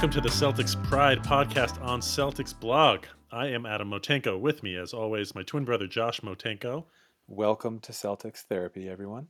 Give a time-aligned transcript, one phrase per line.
[0.00, 3.04] Welcome to the Celtics Pride podcast on Celtics blog.
[3.30, 4.40] I am Adam Motenko.
[4.40, 6.84] With me, as always, my twin brother Josh Motenko.
[7.28, 9.26] Welcome to Celtics therapy, everyone.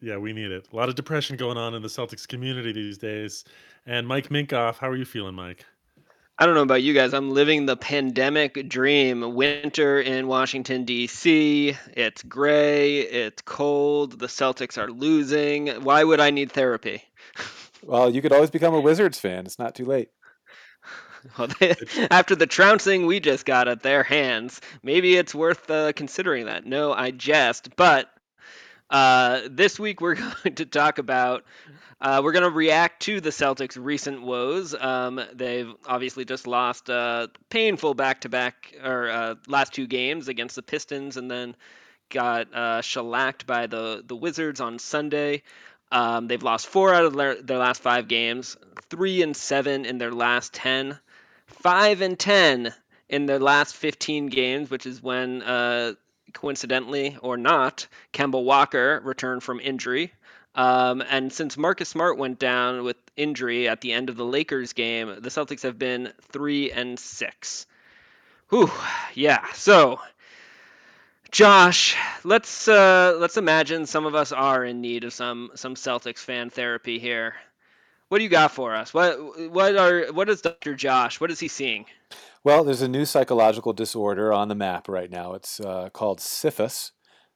[0.00, 0.66] Yeah, we need it.
[0.72, 3.44] A lot of depression going on in the Celtics community these days.
[3.86, 5.64] And Mike Minkoff, how are you feeling, Mike?
[6.36, 7.14] I don't know about you guys.
[7.14, 9.36] I'm living the pandemic dream.
[9.36, 11.76] Winter in Washington, D.C.
[11.92, 13.02] It's gray.
[13.02, 14.18] It's cold.
[14.18, 15.68] The Celtics are losing.
[15.84, 17.04] Why would I need therapy?
[17.82, 19.46] Well, you could always become a Wizards fan.
[19.46, 20.08] It's not too late.
[21.38, 21.76] Well, they,
[22.10, 26.66] after the trouncing we just got at their hands, maybe it's worth uh, considering that.
[26.66, 27.76] No, I jest.
[27.76, 28.10] But
[28.90, 31.44] uh, this week we're going to talk about.
[32.00, 34.74] Uh, we're going to react to the Celtics' recent woes.
[34.74, 40.62] Um, they've obviously just lost uh, painful back-to-back or uh, last two games against the
[40.62, 41.54] Pistons, and then
[42.10, 45.44] got uh, shellacked by the the Wizards on Sunday.
[45.92, 48.56] Um, they've lost four out of their, their last five games,
[48.88, 50.98] three and seven in their last ten,
[51.46, 52.74] five and ten
[53.10, 55.92] in their last 15 games, which is when, uh,
[56.32, 60.12] coincidentally or not, Kemba Walker returned from injury.
[60.54, 64.72] Um, and since Marcus Smart went down with injury at the end of the Lakers
[64.72, 67.66] game, the Celtics have been three and six.
[68.48, 68.70] Whew,
[69.14, 69.44] yeah.
[69.54, 70.00] So
[71.32, 76.18] Josh, let's uh, let's imagine some of us are in need of some some Celtics
[76.18, 77.34] fan therapy here.
[78.08, 78.92] What do you got for us?
[78.92, 80.74] What what are what is Dr.
[80.74, 81.20] Josh?
[81.20, 81.86] What is he seeing?
[82.44, 85.32] Well, there's a new psychological disorder on the map right now.
[85.32, 86.90] It's uh, called SIFAS,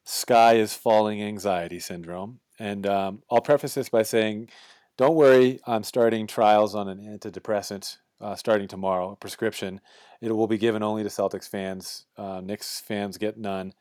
[0.04, 2.40] Sky is Falling Anxiety Syndrome.
[2.58, 4.50] And um, I'll preface this by saying,
[4.96, 9.80] don't worry, I'm starting trials on an antidepressant uh, starting tomorrow, a prescription.
[10.20, 12.06] It will be given only to Celtics fans.
[12.16, 13.72] Uh, Knicks fans get none.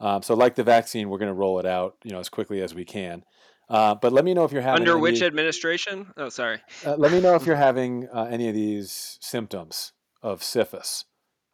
[0.00, 2.60] Um, so, like the vaccine, we're going to roll it out, you know, as quickly
[2.62, 3.24] as we can.
[3.70, 6.12] Uh, but let me know if you're having Under any- which administration?
[6.16, 6.60] Oh, sorry.
[6.84, 11.04] uh, let me know if you're having uh, any of these symptoms of syphilis.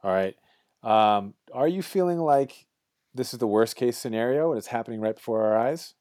[0.02, 0.34] All right.
[0.82, 2.66] Um, are you feeling like
[3.14, 5.94] this is the worst case scenario and it's happening right before our eyes?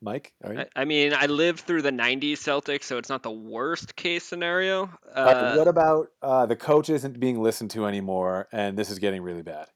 [0.00, 0.60] Mike, are you?
[0.60, 4.24] I, I mean, I lived through the '90s Celtics, so it's not the worst case
[4.24, 4.90] scenario.
[5.16, 8.90] All right, Uh, what about uh, the coach isn't being listened to anymore and this
[8.90, 9.66] is getting really bad?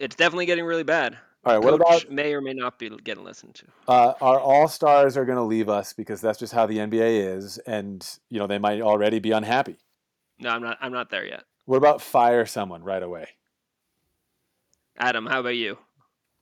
[0.00, 1.16] it's definitely getting really bad.
[1.44, 1.62] All right.
[1.62, 3.66] What Coach about may or may not be getting listened to.
[3.86, 7.36] uh, our all stars are going to leave us because that's just how the NBA
[7.36, 9.76] is, and you know they might already be unhappy.
[10.38, 10.78] No, I'm not.
[10.80, 11.44] I'm not there yet.
[11.66, 13.28] What about fire someone right away?
[14.98, 15.78] Adam, how about you?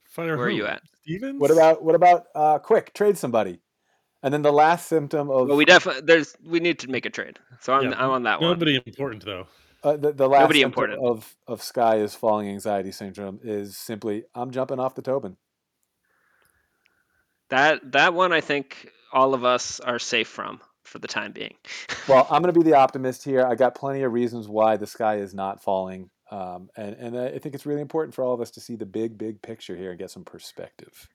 [0.04, 0.82] Fire Where are you at?
[1.08, 1.40] Stevens?
[1.40, 3.60] What about what about uh, quick trade somebody?
[4.22, 7.10] And then the last symptom of Well, we definitely there's we need to make a
[7.10, 7.38] trade.
[7.60, 8.50] So I'm Yeah, I'm on that one.
[8.50, 9.46] Nobody important, though.
[9.82, 11.06] uh, the, the last Nobody symptom important.
[11.06, 15.36] of of sky is falling anxiety syndrome is simply I'm jumping off the Tobin.
[17.48, 21.54] That that one I think all of us are safe from for the time being.
[22.06, 23.44] Well, I'm going to be the optimist here.
[23.44, 27.38] I got plenty of reasons why the sky is not falling, um, and and I
[27.38, 29.90] think it's really important for all of us to see the big big picture here
[29.90, 31.08] and get some perspective.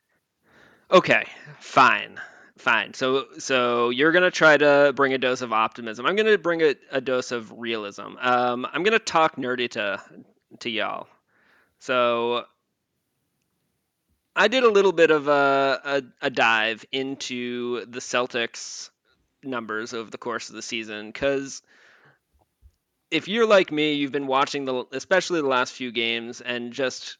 [0.91, 1.25] Okay,
[1.59, 2.19] fine.
[2.57, 2.93] Fine.
[2.93, 6.05] So so you're gonna try to bring a dose of optimism.
[6.05, 8.15] I'm gonna bring a, a dose of realism.
[8.19, 10.01] Um, I'm gonna talk nerdy to
[10.59, 11.07] to y'all.
[11.79, 12.45] So
[14.35, 18.89] I did a little bit of a, a, a dive into the Celtics
[19.43, 21.61] numbers over the course of the season because
[23.13, 27.17] if you're like me, you've been watching the especially the last few games and just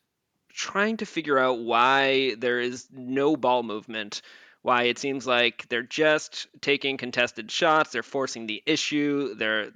[0.51, 4.23] trying to figure out why there is no ball movement,
[4.63, 9.69] why it seems like they're just taking contested shots, they're forcing the issue, they're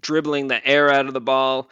[0.00, 1.70] dribbling the air out of the ball,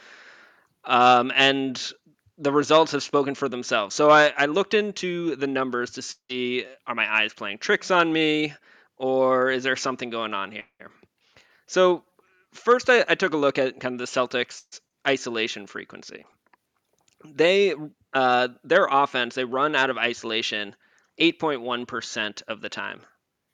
[0.84, 1.92] um, and
[2.38, 3.94] the results have spoken for themselves.
[3.94, 8.12] So I, I looked into the numbers to see are my eyes playing tricks on
[8.12, 8.54] me,
[8.96, 10.64] or is there something going on here?
[11.66, 12.04] So
[12.54, 14.62] first, I, I took a look at kind of the Celtics
[15.06, 16.24] isolation frequency.
[17.24, 17.74] They
[18.12, 20.76] uh, their offense they run out of isolation
[21.20, 23.00] 8.1% of the time.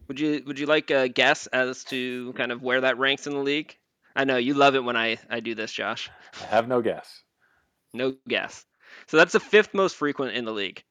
[0.09, 3.33] Would you would you like a guess as to kind of where that ranks in
[3.33, 3.77] the league?
[4.17, 6.11] I know you love it when I, I do this, Josh.
[6.43, 7.23] I have no guess.
[7.95, 8.65] No guess.
[9.07, 10.83] So that's the fifth most frequent in the league.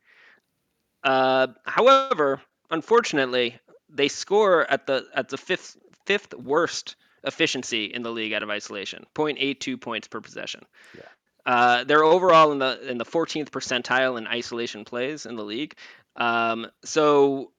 [1.03, 3.59] Uh, however, unfortunately,
[3.89, 8.49] they score at the at the fifth fifth worst efficiency in the league out of
[8.49, 10.65] isolation, 0.82 points per possession.
[10.95, 11.03] Yeah.
[11.45, 15.75] Uh, they're overall in the in the 14th percentile in isolation plays in the league.
[16.15, 17.51] Um, so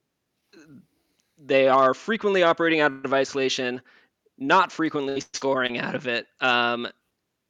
[1.43, 3.81] they are frequently operating out of isolation,
[4.37, 6.27] not frequently scoring out of it.
[6.39, 6.87] Um,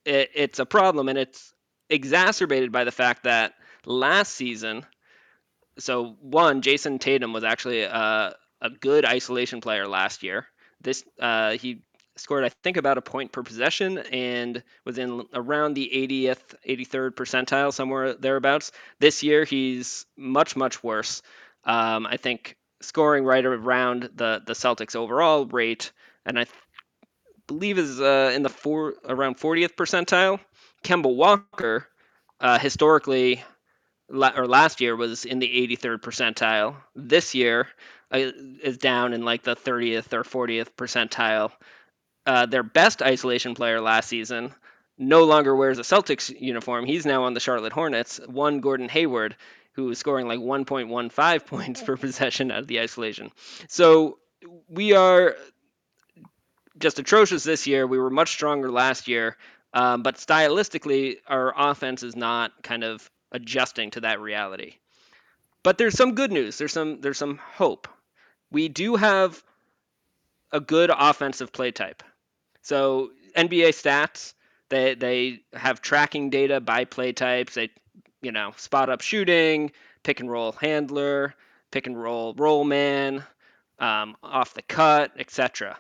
[0.06, 1.54] it it's a problem, and it's
[1.90, 3.54] exacerbated by the fact that
[3.86, 4.86] last season,
[5.78, 10.48] so one, Jayson Tatum was actually a, a good isolation player last year.
[10.82, 11.82] This uh, he
[12.18, 17.12] scored I think about a point per possession and was in around the 80th, 83rd
[17.12, 18.72] percentile, somewhere thereabouts.
[19.00, 21.22] This year he's much much worse.
[21.64, 25.92] Um, I think scoring right around the the Celtics overall rate,
[26.26, 26.56] and I th-
[27.48, 30.40] believe is uh, in the four around 40th percentile.
[30.84, 31.88] Kemba Walker,
[32.40, 33.44] uh, historically,
[34.10, 35.48] or last year was in the
[35.78, 36.76] 83rd percentile.
[36.96, 37.68] This year
[38.12, 38.32] uh,
[38.64, 41.52] is down in like the 30th or 40th percentile.
[42.26, 44.54] Uh, their best isolation player last season
[44.98, 46.86] no longer wears a Celtics uniform.
[46.86, 48.20] He's now on the Charlotte Hornets.
[48.28, 49.36] One Gordon Hayward,
[49.74, 53.32] who is scoring like 1.15 points per possession out of the isolation.
[53.68, 54.20] So
[54.70, 55.36] we are
[56.78, 57.88] just atrocious this year.
[57.88, 59.38] We were much stronger last year,
[59.74, 64.76] um, but stylistically, our offense is not kind of adjusting to that reality.
[65.64, 66.58] But there's some good news.
[66.58, 67.88] There's some there's some hope.
[68.52, 69.42] We do have
[70.52, 72.04] a good offensive play type.
[72.62, 74.34] So NBA stats,
[74.70, 77.56] they they have tracking data by play types.
[77.56, 77.70] They
[78.22, 79.72] you know spot up shooting,
[80.04, 81.34] pick and roll handler,
[81.72, 83.24] pick and roll roll man,
[83.80, 85.78] um, off the cut, etc.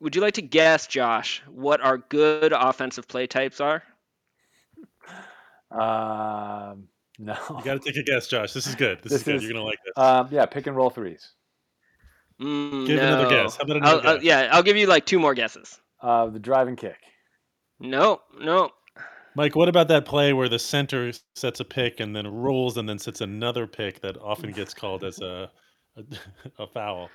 [0.00, 3.82] Would you like to guess, Josh, what our good offensive play types are?
[5.70, 6.88] Um,
[7.18, 7.34] no.
[7.48, 8.52] You got to take a guess, Josh.
[8.52, 8.98] This is good.
[9.02, 9.34] This, This is good.
[9.36, 9.92] is- You're gonna like this.
[9.96, 11.30] Um, yeah, pick and roll threes.
[12.40, 13.56] Mm, Give another guess.
[13.56, 15.80] How about I'll- another I'll- yeah, I'll give you like two more guesses.
[16.00, 16.98] Uh, the driving kick.
[17.80, 18.70] No, no.
[19.34, 22.88] Mike, what about that play where the center sets a pick and then rolls and
[22.88, 25.50] then sets another pick that often gets called as a
[25.96, 26.02] a,
[26.62, 27.10] a foul?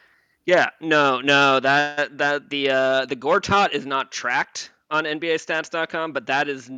[0.45, 1.59] Yeah, no, no.
[1.59, 6.69] That that the uh, the Gortat is not tracked on NBAStats.com, but that is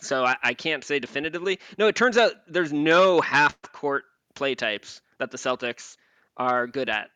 [0.00, 1.58] so I, I can't say definitively.
[1.76, 4.04] No, it turns out there's no half court
[4.34, 5.96] play types that the Celtics
[6.36, 7.10] are good at.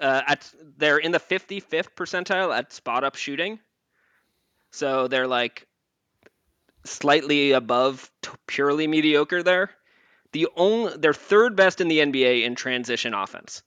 [0.00, 3.58] Uh, at they're in the 55th percentile at spot up shooting,
[4.70, 5.66] so they're like
[6.84, 9.70] slightly above t- purely mediocre there.
[10.32, 13.62] The only they're third best in the NBA in transition offense.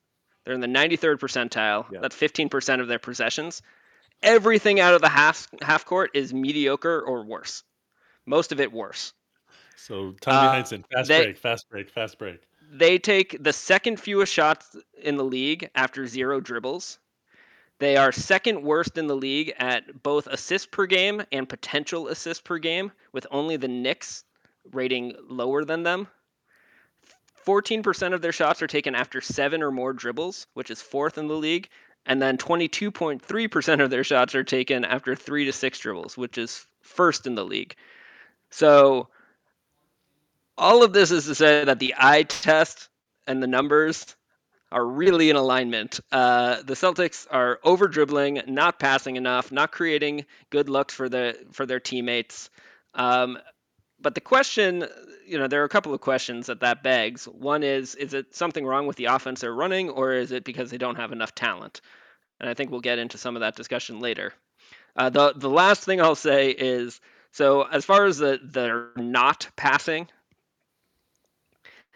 [0.46, 1.92] They're in the 93rd percentile.
[1.92, 2.00] Yeah.
[2.02, 3.62] That's 15% of their possessions.
[4.24, 7.64] Everything out of the half half court is mediocre or worse.
[8.26, 9.14] Most of it worse.
[9.76, 12.40] So Tommy Uh, Heinsohn, fast they- break, fast break, fast break.
[12.74, 17.00] They take the second fewest shots in the league after zero dribbles.
[17.80, 22.42] They are second worst in the league at both assists per game and potential assists
[22.42, 24.24] per game, with only the Knicks
[24.72, 26.08] rating lower than them.
[27.46, 31.28] 14% of their shots are taken after seven or more dribbles, which is fourth in
[31.28, 31.68] the league.
[32.06, 36.66] And then 22.3% of their shots are taken after three to six dribbles, which is
[36.82, 37.76] first in the league.
[38.50, 39.10] So
[40.62, 42.88] all of this is to say that the eye test
[43.28, 44.16] and the numbers
[44.72, 46.00] are really in alignment.
[46.12, 51.38] Uh, the Celtics are over dribbling, not passing enough, not creating good looks for the
[51.52, 52.50] for their teammates.
[52.94, 53.38] Um,
[54.00, 54.86] but the question,
[55.28, 57.26] you know, there are a couple of questions that that begs.
[57.26, 60.72] One is, is it something wrong with the offense they're running, or is it because
[60.72, 61.82] they don't have enough talent?
[62.40, 64.34] And I think we'll get into some of that discussion later.
[64.96, 67.02] Uh, the the last thing I'll say is,
[67.32, 70.08] so as far as the the not passing,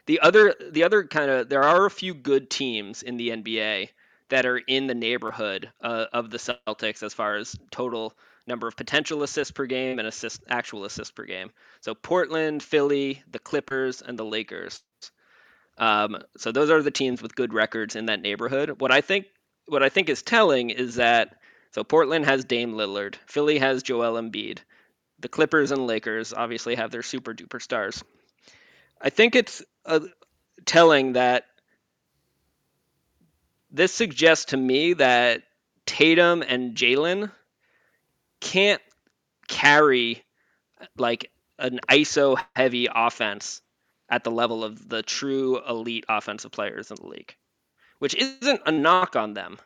[0.06, 3.90] the other the other kind of there are a few good teams in the NBA
[4.30, 8.14] that are in the neighborhood uh, of the Celtics as far as total
[8.48, 11.52] number of potential assists per game and assist actual assists per game.
[11.82, 14.82] So Portland, Philly, the Clippers, and the Lakers.
[15.78, 18.80] Um, so those are the teams with good records in that neighborhood.
[18.80, 19.26] What I think
[19.68, 21.36] what I think is telling is that
[21.72, 24.60] so Portland has Dame Lillard, Philly has Joel Embiid,
[25.20, 28.04] the Clippers and Lakers obviously have their super duper stars.
[29.02, 30.00] I think it's uh,
[30.66, 31.46] telling that
[33.72, 35.44] this suggests to me that
[35.86, 37.32] Tatum and Jaylen
[38.40, 38.82] can't
[39.48, 40.24] carry
[40.98, 43.62] like an ISO heavy offense
[44.10, 47.36] at the level of the true elite offensive players in the league,
[48.00, 49.58] which isn't a knock on them,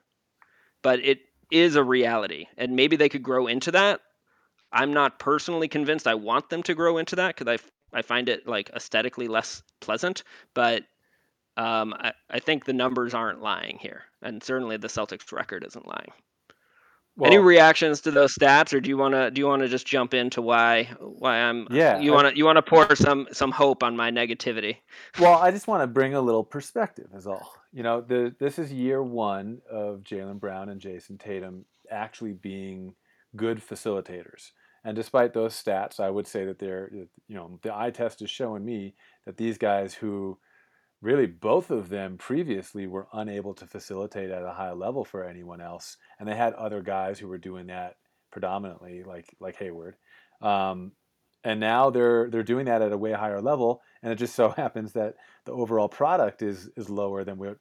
[0.81, 1.19] but it
[1.51, 2.47] is a reality.
[2.57, 4.01] And maybe they could grow into that.
[4.71, 8.29] I'm not personally convinced I want them to grow into that because I, I find
[8.29, 10.83] it like aesthetically less pleasant, but
[11.57, 14.03] um, I, I think the numbers aren't lying here.
[14.21, 16.11] And certainly the Celtics record isn't lying.
[17.21, 19.85] Any reactions to those stats, or do you want to do you want to just
[19.85, 23.51] jump into why why I'm Yeah, you want to you want to pour some some
[23.51, 24.77] hope on my negativity?
[25.19, 27.53] well, I just want to bring a little perspective, is all.
[27.73, 32.95] You know, the, this is year one of Jaylen Brown and Jayson Tatum actually being
[33.35, 34.51] good facilitators.
[34.83, 38.29] And despite those stats, I would say that they're, you know, the eye test is
[38.29, 38.95] showing me
[39.25, 40.37] that these guys who
[41.01, 45.61] really both of them previously were unable to facilitate at a high level for anyone
[45.61, 47.95] else, and they had other guys who were doing that
[48.31, 49.95] predominantly, like like Hayward.
[50.41, 50.93] Um,
[51.43, 54.49] and now they're they're doing that at a way higher level, and it just so
[54.57, 57.57] happens that the overall product is is lower than what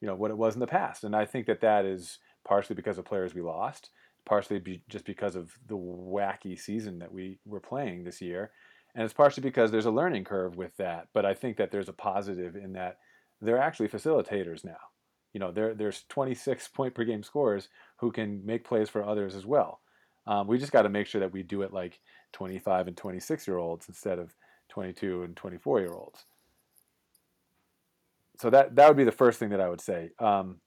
[0.00, 1.04] you know what it was in the past.
[1.04, 3.90] And I think that that is partially because of players we lost,
[4.26, 8.50] partially be just because of the wacky season that we were playing this year,
[8.94, 11.08] and it's partially because there's a learning curve with that.
[11.14, 12.98] But I think that there's a positive in that
[13.40, 14.76] they're actually facilitators now.
[15.32, 17.68] You know, there, there's 26 point per game scorers
[17.98, 19.80] who can make plays for others as well.
[20.26, 22.00] Um, we just got to make sure that we do it like
[22.32, 24.34] 25 and 26 year olds instead of
[24.70, 26.24] 22 and 24 year olds.
[28.38, 30.10] So that that would be the first thing that I would say.
[30.18, 30.60] Um,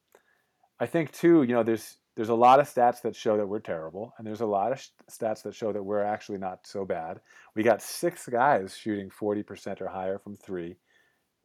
[0.80, 3.60] I think too, you know, there's there's a lot of stats that show that we're
[3.60, 7.22] terrible, and there's a lot of stats that show that we're actually not so bad.
[7.56, 10.78] We got six guys shooting 40% or higher from three.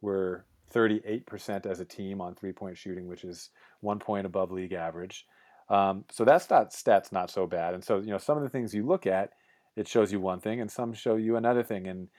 [0.01, 0.43] We're
[0.73, 3.49] 38% as a team on three point shooting, which is
[3.81, 5.25] one point above league average.
[5.69, 7.73] Um, so that's not stats not so bad.
[7.73, 9.31] And so you know some of the things you look at,
[9.75, 11.87] it shows you one thing, and some show you another thing.
[11.87, 12.09] And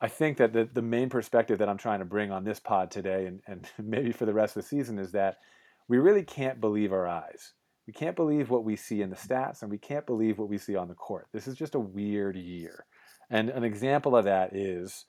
[0.00, 2.90] I think that the, the main perspective that I'm trying to bring on this pod
[2.90, 5.38] today, and, and maybe for the rest of the season, is that
[5.88, 7.52] we really can't believe our eyes.
[7.88, 10.58] We can't believe what we see in the stats, and we can't believe what we
[10.58, 11.26] see on the court.
[11.32, 12.84] This is just a weird year.
[13.30, 15.06] And an example of that is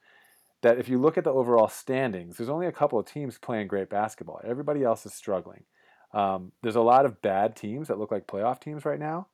[0.61, 3.67] that if you look at the overall standings, there's only a couple of teams playing
[3.67, 4.39] great basketball.
[4.45, 5.65] Everybody else is struggling.
[6.13, 9.27] Um, there's a lot of bad teams that look like playoff teams right now.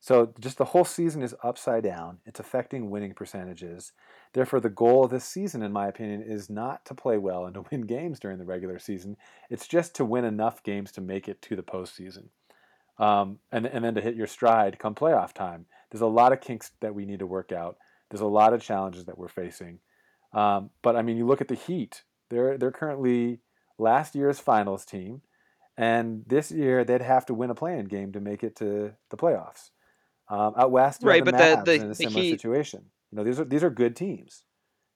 [0.00, 2.18] So just the whole season is upside down.
[2.26, 3.92] It's affecting winning percentages.
[4.34, 7.54] Therefore, the goal of this season, in my opinion, is not to play well and
[7.54, 9.16] to win games during the regular season.
[9.48, 12.28] It's just to win enough games to make it to the postseason
[13.00, 15.66] um, and, and then to hit your stride come playoff time.
[15.90, 17.78] There's a lot of kinks that we need to work out.
[18.10, 19.80] There's a lot of challenges that we're facing.
[20.32, 22.04] Um, but I mean, you look at the Heat.
[22.28, 23.40] They're they're currently
[23.78, 25.22] last year's finals team,
[25.76, 29.16] and this year they'd have to win a play-in game to make it to the
[29.16, 29.70] playoffs.
[30.28, 31.24] Um, out west, right?
[31.24, 32.84] The but Mavs the, the, in a similar Heat, situation.
[33.10, 34.44] You know, these are these are good teams,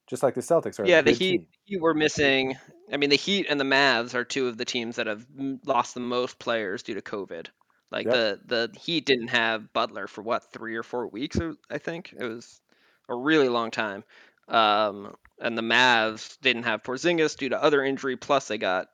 [0.09, 0.87] just like the Celtics are.
[0.87, 2.57] Yeah, the Heat, Heat were missing.
[2.93, 5.27] I mean, the Heat and the Mavs are two of the teams that have
[5.65, 7.49] lost the most players due to COVID.
[7.91, 8.15] Like yep.
[8.47, 11.39] the the Heat didn't have Butler for what three or four weeks,
[11.71, 12.61] I think it was
[13.09, 14.05] a really long time.
[14.49, 18.17] Um, and the Mavs didn't have Porzingis due to other injury.
[18.17, 18.89] Plus, they got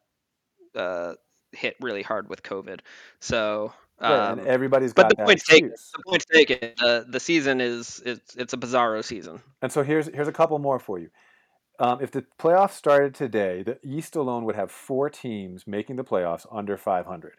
[0.75, 1.15] uh,
[1.53, 2.81] hit really hard with COVID.
[3.21, 5.71] So, right, and um, everybody's but the point's taken.
[5.71, 6.59] The point's taken.
[6.79, 9.41] The the season is it's it's a bizarro season.
[9.63, 11.11] And so here's here's a couple more for you.
[11.79, 16.05] Um, if the playoffs started today, the East alone would have four teams making the
[16.05, 17.33] playoffs under 500.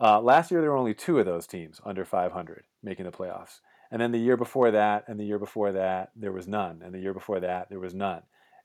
[0.00, 3.60] Uh, last year, there were only two of those teams under 500 making the playoffs.
[3.90, 6.82] And then the year before that, and the year before that, there was none.
[6.84, 8.22] And the year before that, there was none.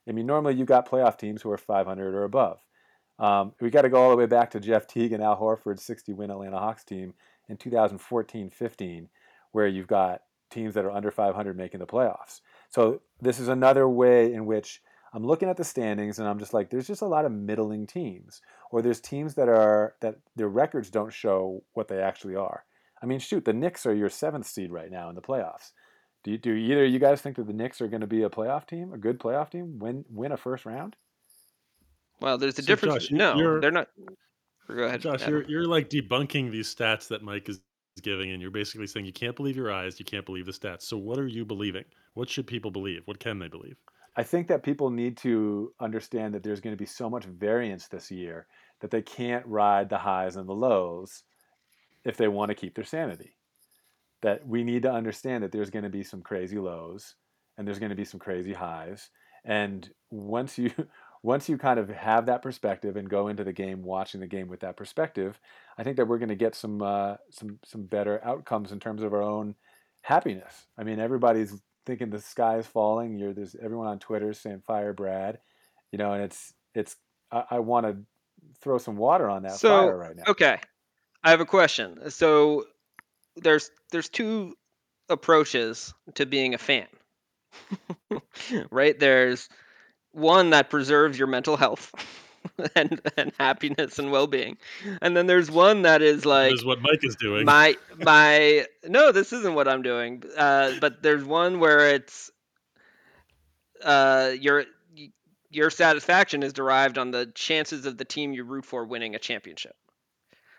[0.08, 2.58] I mean, normally you've got playoff teams who are 500 or above.
[3.18, 5.84] Um, we got to go all the way back to Jeff Teague and Al Horford's
[5.84, 7.14] 60 win Atlanta Hawks team
[7.48, 9.08] in 2014 15,
[9.52, 12.40] where you've got teams that are under 500 making the playoffs.
[12.68, 14.82] So this is another way in which
[15.14, 17.86] I'm looking at the standings and I'm just like, there's just a lot of middling
[17.86, 18.40] teams,
[18.72, 22.64] or there's teams that are that their records don't show what they actually are.
[23.00, 25.72] I mean, shoot, the Knicks are your seventh seed right now in the playoffs.
[26.24, 28.30] Do you, do either you guys think that the Knicks are going to be a
[28.30, 30.96] playoff team, a good playoff team, win win a first round?
[32.20, 33.08] Well, there's a so difference.
[33.08, 33.88] Josh, no, they're not.
[34.68, 35.22] Go ahead, Josh.
[35.22, 35.34] Adam.
[35.34, 37.60] You're you're like debunking these stats that Mike is
[38.02, 40.82] giving, and you're basically saying you can't believe your eyes, you can't believe the stats.
[40.82, 41.84] So what are you believing?
[42.14, 43.02] What should people believe?
[43.04, 43.76] What can they believe?
[44.16, 47.88] I think that people need to understand that there's going to be so much variance
[47.88, 48.46] this year
[48.80, 51.22] that they can't ride the highs and the lows
[52.04, 53.36] if they want to keep their sanity.
[54.20, 57.14] That we need to understand that there's going to be some crazy lows
[57.56, 59.10] and there's going to be some crazy highs.
[59.44, 60.70] And once you
[61.24, 64.48] once you kind of have that perspective and go into the game watching the game
[64.48, 65.38] with that perspective,
[65.78, 69.02] I think that we're going to get some uh, some some better outcomes in terms
[69.02, 69.54] of our own
[70.02, 70.66] happiness.
[70.76, 73.18] I mean, everybody's thinking the sky is falling.
[73.18, 75.38] You're there's everyone on Twitter saying fire Brad,
[75.90, 76.96] you know, and it's it's
[77.30, 77.96] I, I want to
[78.60, 80.24] throw some water on that so, fire right now.
[80.28, 80.58] Okay,
[81.22, 82.10] I have a question.
[82.10, 82.66] So
[83.36, 84.54] there's there's two
[85.08, 86.86] approaches to being a fan,
[88.70, 88.98] right?
[88.98, 89.48] There's
[90.12, 91.92] one that preserves your mental health.
[92.76, 94.56] and, and happiness and well-being.
[95.00, 97.44] And then there's one that is like this is what mike is doing.
[97.44, 102.30] my my no this isn't what i'm doing uh, but there's one where it's
[103.82, 104.64] uh, your
[105.50, 109.18] your satisfaction is derived on the chances of the team you root for winning a
[109.18, 109.76] championship.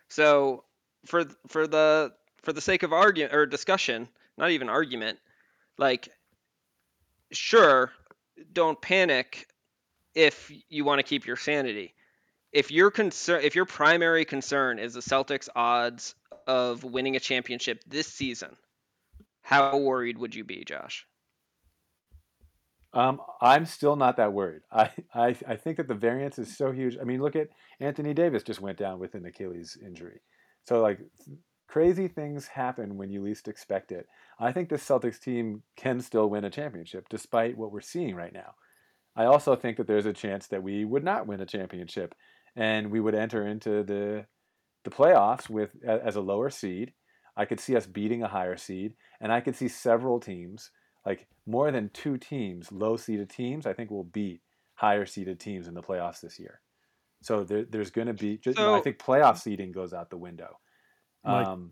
[0.07, 0.63] So
[1.05, 2.13] for for the
[2.43, 5.19] for the sake of argument or discussion not even argument
[5.77, 6.09] like
[7.31, 7.91] sure
[8.51, 9.47] don't panic
[10.15, 11.93] if you want to keep your sanity.
[12.51, 16.15] If your concern, if your primary concern is the Celtics' odds
[16.46, 18.55] of winning a championship this season,
[19.41, 21.08] how worried would you be, Josh?
[22.93, 24.62] Um, I'm still not that worried.
[24.72, 26.98] I, I I think that the variance is so huge.
[27.01, 30.22] I mean, look at Anthony Davis just went down with an Achilles injury.
[30.65, 31.00] So like
[31.67, 34.08] crazy things happen when you least expect it.
[34.39, 38.32] I think the Celtics team can still win a championship despite what we're seeing right
[38.32, 38.53] now.
[39.15, 42.15] I also think that there's a chance that we would not win a championship
[42.55, 44.25] and we would enter into the
[44.84, 46.93] the playoffs with as a lower seed.
[47.38, 50.72] I could see us beating a higher seed and I could see several teams
[51.05, 54.41] like more than two teams, low seeded teams, I think will beat
[54.75, 56.62] higher seeded teams in the playoffs this year.
[57.22, 59.93] So there, there's going to be, just, so, you know, I think playoff seeding goes
[59.93, 60.60] out the window.
[61.25, 61.72] Um,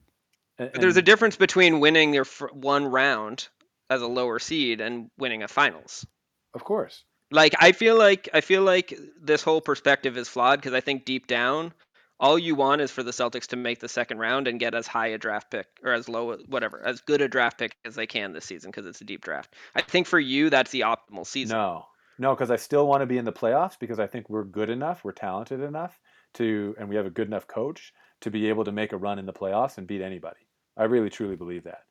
[0.57, 3.49] and, there's a difference between winning your one round
[3.89, 6.05] as a lower seed and winning a finals.
[6.53, 7.03] Of course.
[7.31, 11.05] Like I feel like I feel like this whole perspective is flawed because I think
[11.05, 11.73] deep down
[12.21, 14.85] all you want is for the Celtics to make the second round and get as
[14.85, 18.05] high a draft pick or as low whatever as good a draft pick as they
[18.05, 19.55] can this season because it's a deep draft.
[19.73, 21.57] I think for you that's the optimal season.
[21.57, 21.85] No,
[22.19, 24.69] no, because I still want to be in the playoffs because I think we're good
[24.69, 25.99] enough, we're talented enough
[26.35, 29.17] to, and we have a good enough coach to be able to make a run
[29.17, 30.47] in the playoffs and beat anybody.
[30.77, 31.81] I really truly believe that.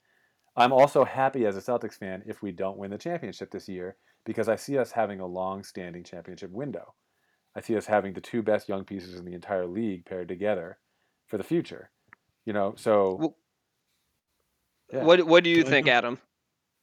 [0.56, 3.96] I'm also happy as a Celtics fan if we don't win the championship this year
[4.24, 6.94] because I see us having a long-standing championship window.
[7.54, 10.78] I see us having the two best young pieces in the entire league paired together
[11.26, 11.90] for the future.
[12.44, 13.36] You know, so well,
[14.92, 15.04] yeah.
[15.04, 16.18] what what do you think, Adam?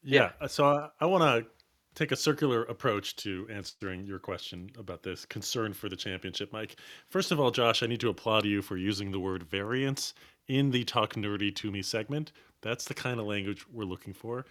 [0.03, 0.47] Yeah, yeah.
[0.47, 1.49] so I, I want to
[1.95, 6.75] take a circular approach to answering your question about this concern for the championship, Mike.
[7.09, 10.13] First of all, Josh, I need to applaud you for using the word variance
[10.47, 12.33] in the talk nerdy to me segment.
[12.61, 14.45] That's the kind of language we're looking for.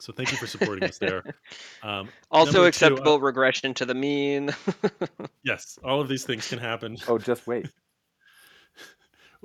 [0.00, 1.22] So thank you for supporting us there.
[1.82, 4.50] Um, also acceptable two, uh, regression to the mean.
[5.42, 6.96] yes, all of these things can happen.
[7.06, 7.68] Oh, just wait.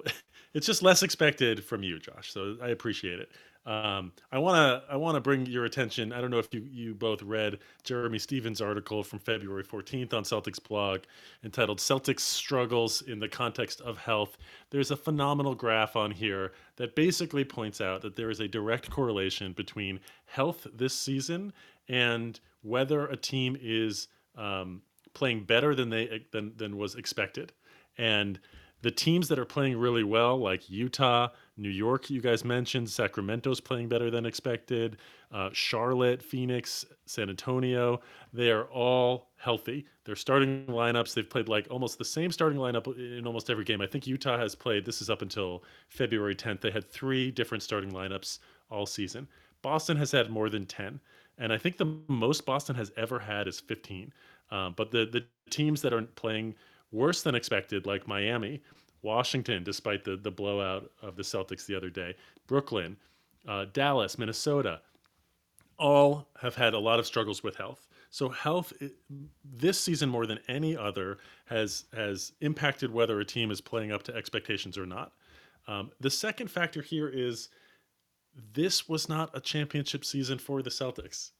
[0.54, 2.32] it's just less expected from you, Josh.
[2.32, 3.30] So I appreciate it.
[3.70, 6.12] Um, I want to I want to bring your attention.
[6.12, 10.24] I don't know if you you both read Jeremy Stevens' article from February 14th on
[10.24, 11.02] Celtics blog
[11.44, 14.40] entitled "Celtics Struggles in the Context of Health."
[14.72, 18.90] There's a phenomenal graph on here that basically points out that there is a direct
[18.90, 21.54] correlation between health this season
[21.88, 24.82] and whether a team is um,
[25.14, 27.54] playing better than they than than was expected.
[28.00, 28.40] And
[28.82, 33.60] the teams that are playing really well, like Utah, New York, you guys mentioned, Sacramento's
[33.60, 34.98] playing better than expected,
[35.32, 38.00] uh, Charlotte, Phoenix, San Antonio,
[38.34, 39.86] they are all healthy.
[40.06, 43.82] Their starting lineups, they've played like almost the same starting lineup in almost every game.
[43.82, 47.62] I think Utah has played, this is up until February 10th, they had three different
[47.62, 48.40] starting lineups
[48.72, 49.28] all season.
[49.62, 51.00] Boston has had more than 10.
[51.38, 54.14] And I think the most Boston has ever had is 15.
[54.52, 56.56] Um, but the, the teams that are playing
[56.92, 58.62] worse than expected, like Miami,
[59.02, 62.16] Washington, despite the, the blowout of the Celtics the other day,
[62.48, 62.98] Brooklyn,
[63.48, 64.82] uh, Dallas, Minnesota,
[65.78, 67.88] all have had a lot of struggles with health.
[68.12, 68.74] So health
[69.44, 74.04] this season more than any other has has impacted whether a team is playing up
[74.04, 75.14] to expectations or not.
[75.68, 77.50] Um, the second factor here is
[78.54, 81.32] this was not a championship season for the Celtics.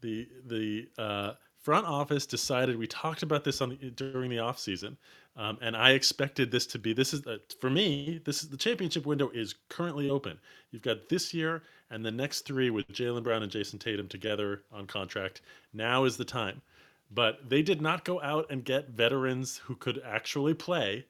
[0.00, 1.32] The the uh,
[1.64, 4.96] front office decided we talked about this on the, during the off season
[5.36, 8.56] um, and i expected this to be this is uh, for me this is the
[8.56, 10.38] championship window is currently open.
[10.70, 14.62] You've got this year and the next three with Jaylen brown and Jayson tatum together
[14.72, 15.40] on contract.
[15.72, 16.62] Now is the time.
[17.10, 21.06] But they did not go out and get veterans who could actually play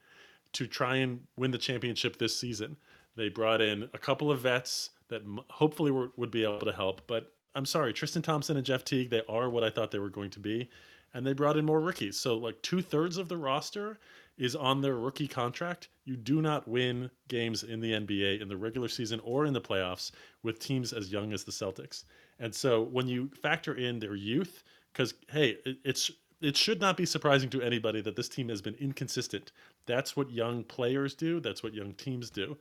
[0.53, 2.77] to try and win the championship this season.
[3.17, 7.03] They brought in a couple of vets that hopefully were, would be able to help
[7.07, 10.11] but I'm sorry, Tristan Thompson and Jeff Teague, they are what I thought they were
[10.11, 10.69] going to be.
[11.13, 12.19] And they brought in more rookies.
[12.19, 13.99] So, like, two thirds of the roster
[14.37, 15.89] is on their rookie contract.
[16.05, 19.61] You do not win games in the NBA in the regular season or in the
[19.61, 20.11] playoffs
[20.43, 22.03] with teams as young as the Celtics.
[22.41, 26.97] And so, when you factor in their youth, because, hey, it, it's it should not
[26.97, 29.53] be surprising to anybody that this team has been inconsistent.
[29.87, 32.59] That's what young players do, that's what young teams do.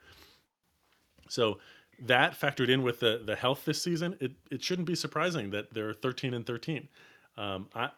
[1.28, 1.58] So,
[2.04, 5.74] that factored in with the the health this season, it it shouldn't be surprising that
[5.74, 6.88] they're 13 and 13.
[7.38, 7.90] Um, I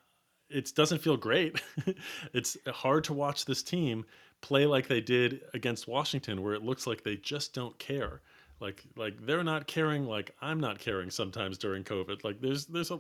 [0.49, 1.61] it doesn't feel great.
[2.33, 4.05] it's hard to watch this team
[4.41, 8.21] play like they did against Washington, where it looks like they just don't care.
[8.61, 12.23] Like like they're not caring like I'm not caring sometimes during COVID.
[12.23, 12.99] Like there's there's a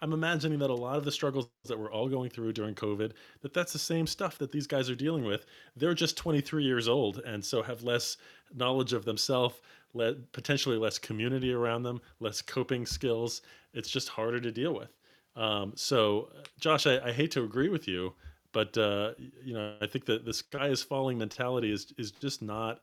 [0.00, 3.12] I'm imagining that a lot of the struggles that we're all going through during COVID,
[3.40, 5.44] that that's the same stuff that these guys are dealing with.
[5.76, 8.16] They're just 23 years old and so have less
[8.54, 9.60] knowledge of themselves,
[9.94, 13.42] le- potentially less community around them, less coping skills.
[13.74, 14.94] It's just harder to deal with.
[15.36, 18.12] Um, so, Josh, I, I hate to agree with you,
[18.52, 22.42] but uh, you know, I think that the sky is falling mentality is is just
[22.42, 22.80] not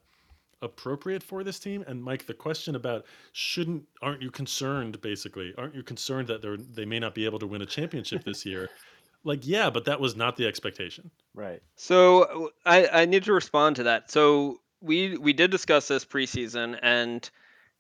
[0.62, 1.84] appropriate for this team.
[1.88, 5.00] And Mike, the question about shouldn't aren't you concerned?
[5.02, 8.24] Basically, aren't you concerned that they they may not be able to win a championship
[8.24, 8.70] this year?
[9.26, 11.12] Like, yeah, but that was not the expectation.
[11.34, 11.62] Right.
[11.76, 14.10] So I, I need to respond to that.
[14.10, 17.30] So we we did discuss this preseason, and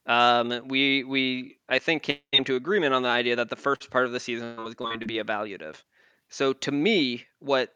[0.05, 4.05] um, we we I think came to agreement on the idea that the first part
[4.05, 5.75] of the season was going to be evaluative.
[6.29, 7.73] So to me, what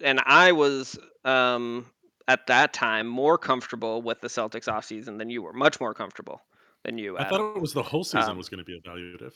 [0.00, 1.86] and I was um,
[2.28, 6.42] at that time more comfortable with the Celtics offseason than you were, much more comfortable
[6.84, 7.18] than you.
[7.18, 9.34] I thought it was the whole season Um, was going to be evaluative.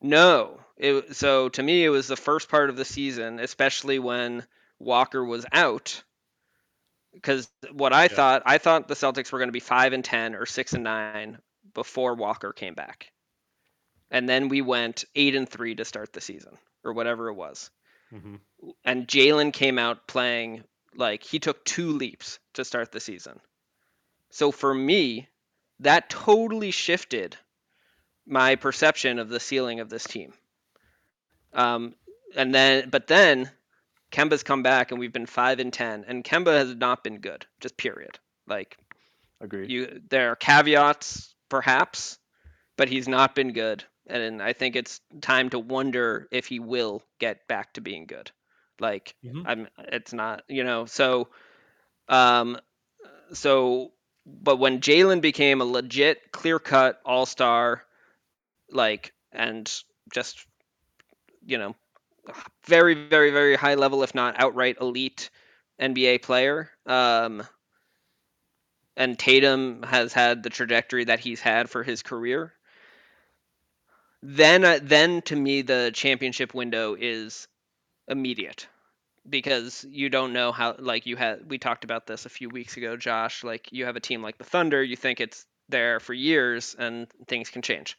[0.00, 4.46] No, it so to me it was the first part of the season, especially when
[4.78, 6.02] Walker was out.
[7.12, 8.08] Because what I Yeah.
[8.08, 10.84] thought, I thought the Celtics were going to be five and ten or six and
[10.84, 11.38] nine
[11.74, 13.12] before Walker came back,
[14.10, 17.70] and then we went eight and three to start the season or whatever it was.
[18.10, 18.36] hmm
[18.84, 23.40] And Jaylen came out playing like he took two leaps to start the season.
[24.30, 25.28] So for me,
[25.80, 27.36] that totally shifted
[28.26, 30.32] my perception of the ceiling of this team.
[31.52, 31.94] Um,
[32.36, 33.50] and then, but then
[34.10, 37.46] Kemba's come back and we've been five and ten, and Kemba has not been good,
[37.60, 38.18] just period.
[38.46, 38.76] Like
[39.40, 39.70] Agreed.
[39.70, 42.18] you, there are caveats perhaps,
[42.76, 47.02] but he's not been good, and I think it's time to wonder if he will
[47.18, 48.30] get back to being good.
[48.80, 49.42] Like Mhm.
[49.46, 50.86] I'm, it's not, you know.
[50.86, 51.28] So,
[52.08, 52.58] um,
[53.32, 53.92] so,
[54.24, 57.84] but when Jaylen became a legit, clear cut All Star,
[58.70, 59.70] like, and
[60.12, 60.46] just,
[61.44, 61.74] you know,
[62.66, 65.30] very, very, very high level, if not outright elite
[65.80, 66.70] NBA player.
[66.86, 67.42] Um,
[68.96, 72.52] and Tatum has had the trajectory that he's had for his career.
[74.22, 77.46] Then, uh, then to me, the championship window is
[78.08, 78.66] immediate
[79.28, 80.74] because you don't know how.
[80.78, 83.44] Like you had, we talked about this a few weeks ago, Josh.
[83.44, 87.06] Like you have a team like the Thunder, you think it's there for years, and
[87.28, 87.96] things can change.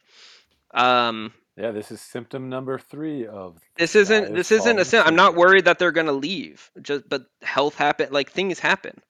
[0.74, 5.02] Um, Yeah, this is symptom number three of this isn't this isn't a sin.
[5.04, 6.70] I'm not worried that they're gonna leave.
[6.82, 9.02] Just but health happen like things happen.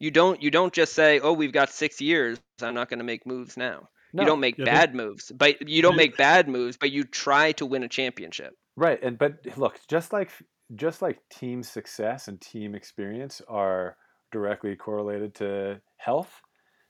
[0.00, 3.26] You don't you don't just say, Oh, we've got six years, I'm not gonna make
[3.26, 3.88] moves now.
[4.12, 5.32] No, You don't make Yeah, bad moves.
[5.34, 8.54] But you don't make bad moves, but you try to win a championship.
[8.76, 9.02] right.
[9.02, 10.30] And but look, just like
[10.74, 13.96] just like team success and team experience are
[14.32, 16.42] directly correlated to health,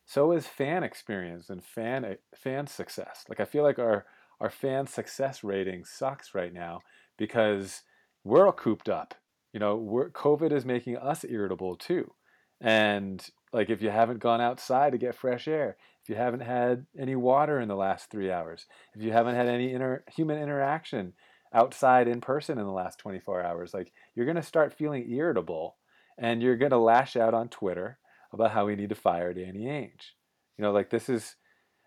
[0.06, 3.24] so is fan experience and fan fan success.
[3.28, 4.06] Like I feel like our
[4.40, 6.80] our fan success rating sucks right now
[7.16, 7.82] because
[8.24, 9.14] we're all cooped up.
[9.52, 12.12] You know, COVID is making us irritable too.
[12.60, 16.86] And like if you haven't gone outside to get fresh air, if you haven't had
[16.98, 21.14] any water in the last three hours, if you haven't had any inter- human interaction
[21.52, 25.76] outside in person in the last 24 hours, like you're going to start feeling irritable
[26.18, 27.98] and you're going to lash out on Twitter
[28.32, 30.12] about how we need to fire Danny Ainge.
[30.58, 31.36] You know, like this is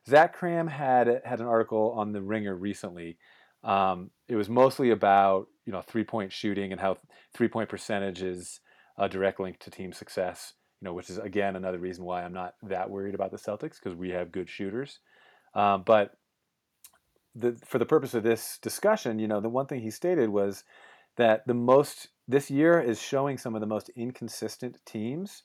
[0.08, 3.18] Zach Kram had had an article on the Ringer recently.
[3.64, 6.98] Um, it was mostly about you know three point shooting and how
[7.34, 8.60] three point percentage is
[8.98, 10.54] a direct link to team success.
[10.82, 13.76] You know, which is again another reason why I'm not that worried about the Celtics
[13.82, 15.00] because we have good shooters.
[15.54, 16.18] Um, but
[17.36, 20.64] the, for the purpose of this discussion, you know, the one thing he stated was
[21.18, 25.44] that the most this year is showing some of the most inconsistent teams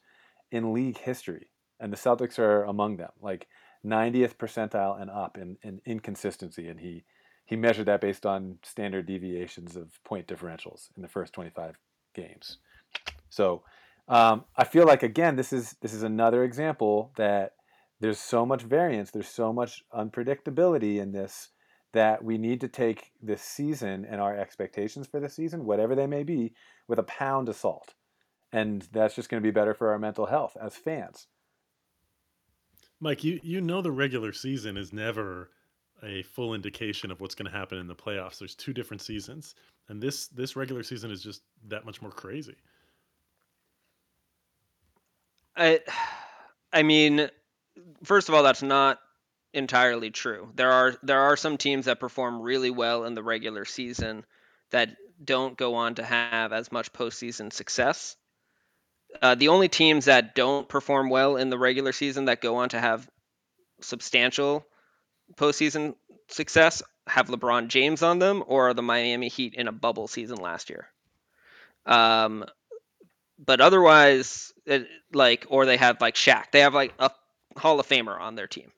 [0.53, 1.49] in league history,
[1.81, 3.49] and the Celtics are among them, like
[3.85, 6.68] 90th percentile and up in, in inconsistency.
[6.68, 7.05] And he
[7.47, 11.79] he measured that based on standard deviations of point differentials in the first 25
[12.14, 12.57] games.
[13.29, 13.62] So
[14.09, 17.53] um, I feel like again, this is this is another example that
[18.01, 21.51] there's so much variance, there's so much unpredictability in this
[21.92, 26.09] that we need to take this season and our expectations for this season, whatever they
[26.09, 26.53] may be,
[26.88, 27.94] with a pound of salt.
[28.53, 31.29] And that's just going to be better for our mental health as fans.
[33.00, 35.50] Mike, you you know the regular season is never
[36.02, 38.38] a full indication of what's going to happen in the playoffs.
[38.38, 39.54] There's two different seasons,
[39.88, 42.57] and this this regular season is just that much more crazy.
[45.57, 45.80] I
[46.72, 47.28] I mean,
[48.02, 48.98] first of all, that's not
[49.52, 50.50] entirely true.
[50.54, 54.24] There are there are some teams that perform really well in the regular season
[54.70, 58.16] that don't go on to have as much postseason success.
[59.22, 62.68] Uh, the only teams that don't perform well in the regular season that go on
[62.70, 63.09] to have
[63.81, 64.66] substantial
[65.37, 65.94] postseason
[66.29, 70.38] success have LeBron James on them or are the Miami Heat in a bubble season
[70.38, 70.88] last year.
[71.87, 72.44] Um,
[73.38, 76.50] but otherwise, it, like, or they have like Shaq.
[76.53, 77.11] They have like a
[77.57, 78.72] Hall of Famer on their team.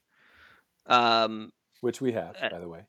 [0.87, 2.81] Um, Which we have, Uh, by the way.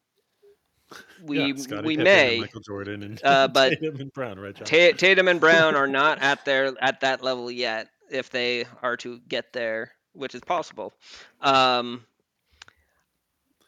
[1.21, 1.45] We yeah,
[1.81, 4.65] we Pippen may, and Michael Jordan and uh, but Tatum and Brown, right, John?
[4.65, 7.89] Tatum and Brown are not at their at that level yet.
[8.09, 10.93] If they are to get there, which is possible.
[11.41, 12.05] Um,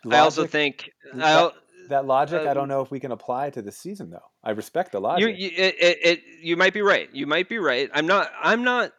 [0.10, 1.54] I also think that- I'll,
[1.90, 4.30] that logic, I um, don't know if we can apply to the season though.
[4.44, 5.36] I respect the you logic.
[5.40, 7.10] you, it, it, it you might be right.
[7.12, 7.90] You might be right.
[7.94, 8.32] I'm not.
[8.42, 8.94] I'm not.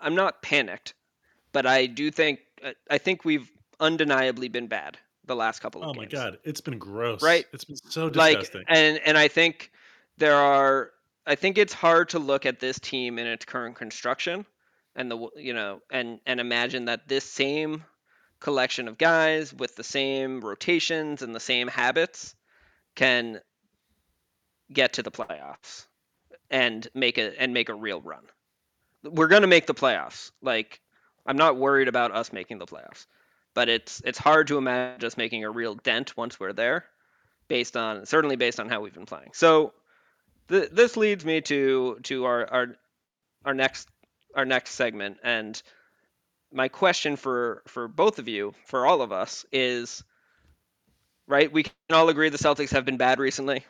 [0.00, 0.94] I'm not panicked,
[1.52, 5.88] but I do think uh, I think we've undeniably been bad the last couple of
[5.88, 6.12] Oh games.
[6.12, 7.22] my god, it's been gross.
[7.22, 7.46] Right?
[7.52, 9.70] It's been so like and and I think
[10.18, 10.90] there are
[11.26, 14.46] I think it's hard to look at this team in its current construction
[14.94, 17.84] and the you know and and imagine that this same
[18.40, 22.34] collection of guys with the same rotations and the same habits
[22.94, 23.40] can
[24.72, 25.86] get to the playoffs
[26.50, 28.22] and make a and make a real run.
[29.02, 30.30] We're going to make the playoffs.
[30.42, 30.80] Like
[31.26, 33.06] I'm not worried about us making the playoffs.
[33.56, 36.84] But it's it's hard to imagine just making a real dent once we're there
[37.48, 39.30] based on certainly based on how we've been playing.
[39.32, 39.72] So
[40.48, 42.66] th- this leads me to to our our
[43.46, 43.88] our next
[44.34, 45.60] our next segment and
[46.52, 50.04] my question for for both of you for all of us is
[51.26, 53.64] right we can all agree the Celtics have been bad recently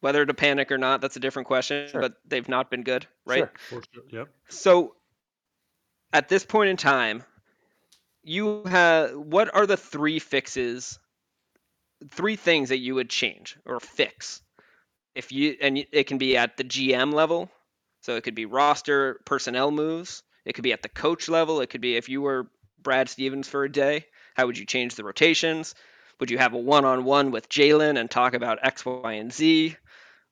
[0.00, 2.00] whether to panic or not that's a different question Sure.
[2.00, 3.82] but they've not been good right Sure.
[3.92, 4.28] Sure, Yep.
[4.48, 4.94] so
[6.12, 7.22] at this point in time,
[8.22, 10.98] you have what are the three fixes,
[12.10, 14.42] three things that you would change or fix?
[15.14, 17.50] If you and it can be at the GM level,
[18.02, 20.22] so it could be roster personnel moves.
[20.44, 21.60] It could be at the coach level.
[21.60, 24.94] It could be if you were Brad Stevens for a day, how would you change
[24.94, 25.74] the rotations?
[26.18, 29.76] Would you have a one-on-one with Jaylen and talk about X, Y, and Z?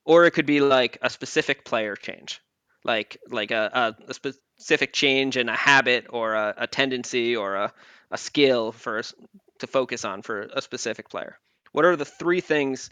[0.05, 2.41] Or it could be like a specific player change
[2.83, 7.55] like like a, a, a specific change in a habit or a, a tendency or
[7.55, 7.73] a,
[8.11, 9.13] a skill for us
[9.59, 11.37] to focus on for a specific player
[11.71, 12.89] what are the three things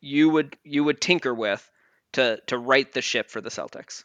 [0.00, 1.70] you would you would tinker with
[2.12, 4.04] to to right the ship for the celtics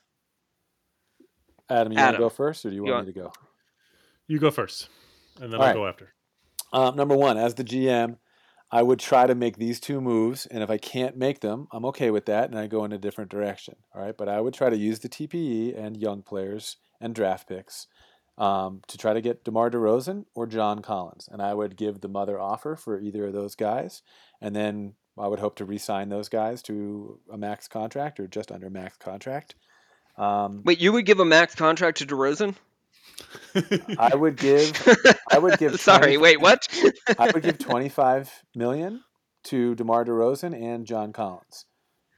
[1.69, 3.33] Adam, you want to go first, or do you want, want- me to go?
[4.27, 4.89] You go first,
[5.41, 5.75] and then All I'll right.
[5.75, 6.13] go after.
[6.73, 8.17] Um, number one, as the GM,
[8.71, 11.85] I would try to make these two moves, and if I can't make them, I'm
[11.85, 13.75] okay with that, and I go in a different direction.
[13.95, 17.47] All right, but I would try to use the TPE and young players and draft
[17.47, 17.87] picks
[18.37, 22.07] um, to try to get DeMar DeRozan or John Collins, and I would give the
[22.07, 24.03] mother offer for either of those guys,
[24.41, 28.51] and then I would hope to re-sign those guys to a max contract or just
[28.51, 29.55] under max contract.
[30.17, 32.55] Um, wait you would give a max contract to DeRozan
[33.99, 34.71] I would give
[35.31, 36.67] I would give sorry wait what
[37.19, 39.03] I would give 25 million
[39.45, 41.65] to DeMar DeRozan and John Collins.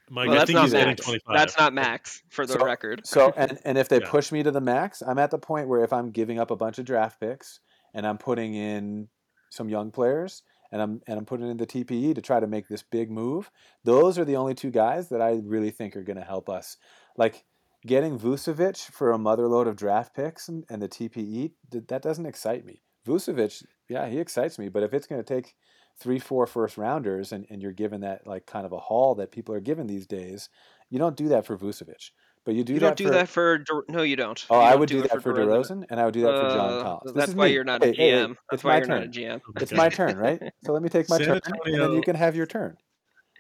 [0.10, 1.38] Mike, well, I that's think not he's getting max 25.
[1.38, 4.10] that's not max for the So- record So and and if they Yeah.
[4.10, 6.56] push me to the max, I'm at the point where if I'm giving up a
[6.56, 7.60] bunch of draft picks
[7.94, 9.10] and I'm putting in
[9.50, 12.68] some young players and I'm and I'm putting in the TPE to try to make
[12.68, 13.50] this big move,
[13.84, 16.78] those are the only two guys that I really think are going to help us.
[17.18, 17.46] Like
[17.86, 22.26] getting Vucevic for a motherload of draft picks and, and the TPE, th- that doesn't
[22.26, 22.82] excite me.
[23.08, 25.56] Vucevic, yeah, he excites me, but if it's going to take
[26.00, 29.32] three, four first rounders and, and you're given that like kind of a haul that
[29.32, 30.50] people are given these days,
[30.90, 32.12] you don't do that for Vucevic.
[32.46, 34.62] But you do you that don't do for, that for no you don't Oh, You
[34.62, 36.80] I don't would do, it that for DeRozan, and I would do that for John
[36.80, 37.04] Uh, Collins.
[37.08, 37.54] This that's is why me.
[37.54, 38.28] you're not a Hey, hey, hey, GM.
[38.30, 39.00] that's it's why my you're turn.
[39.02, 39.42] not a GM.
[39.62, 40.42] It's my turn, right?
[40.64, 42.78] So let me take my San turn, and then you can have your turn.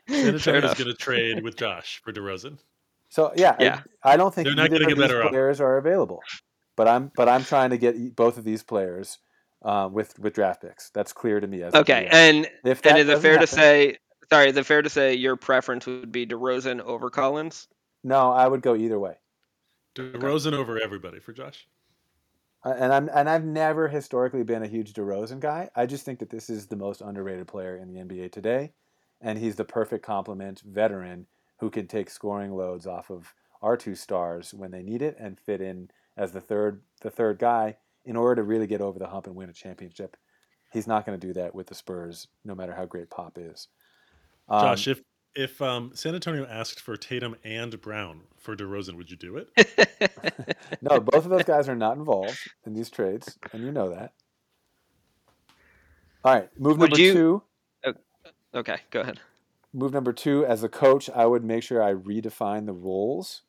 [0.09, 2.57] San Fair Antonio's going to trade with Josh for DeRozan.
[3.09, 3.81] So yeah, I- Yeah.
[4.03, 5.29] I, don't think They're not either gonna of get these better off.
[5.31, 6.19] players are available,
[6.75, 9.17] but I'm but I'm trying to get e- both of these players
[9.63, 10.89] uh, with with draft picks.
[10.91, 11.63] That's clear to me.
[11.63, 13.97] As a Okay, and if and that is it doesn't fair to say?
[14.29, 17.67] Sorry, is it fair to say your preference would be DeRozan over Collins?
[18.03, 18.31] no?
[18.31, 19.15] I would go either way.
[19.95, 21.67] DeRozan over everybody for Josh.
[22.63, 25.69] Uh, and I'm and I've never historically been a huge DeRozan guy.
[25.75, 28.73] I just think that this is the most underrated player in the NBA today,
[29.21, 31.27] and he's the perfect complement veteran
[31.59, 35.39] who can take scoring loads off of our two stars when they need it and
[35.39, 39.07] fit in as the third the third guy in order to really get over the
[39.07, 40.15] hump and win a championship.
[40.71, 43.67] He's not going to do that with the Spurs, no matter how great Pop is.
[44.47, 45.01] Um, Josh, if
[45.35, 49.49] if um, San Antonio asked for Tatum and Brown for DeRozan, would you do it?
[50.81, 54.13] no, both of those guys are not involved in these trades, and you know that.
[56.23, 57.93] All right, move Would number you- two.
[58.53, 59.19] okay, go ahead.
[59.73, 63.43] move number two as a coach i would make sure i redefine the roles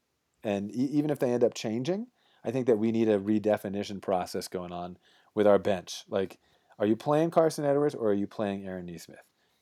[0.44, 2.06] and e- even if they end up changing
[2.44, 4.96] i think that we need a redefinition process going on
[5.35, 6.05] with our bench.
[6.09, 6.38] Like
[6.79, 9.18] are you playing carsen edwards or are you playing aaron nesmith?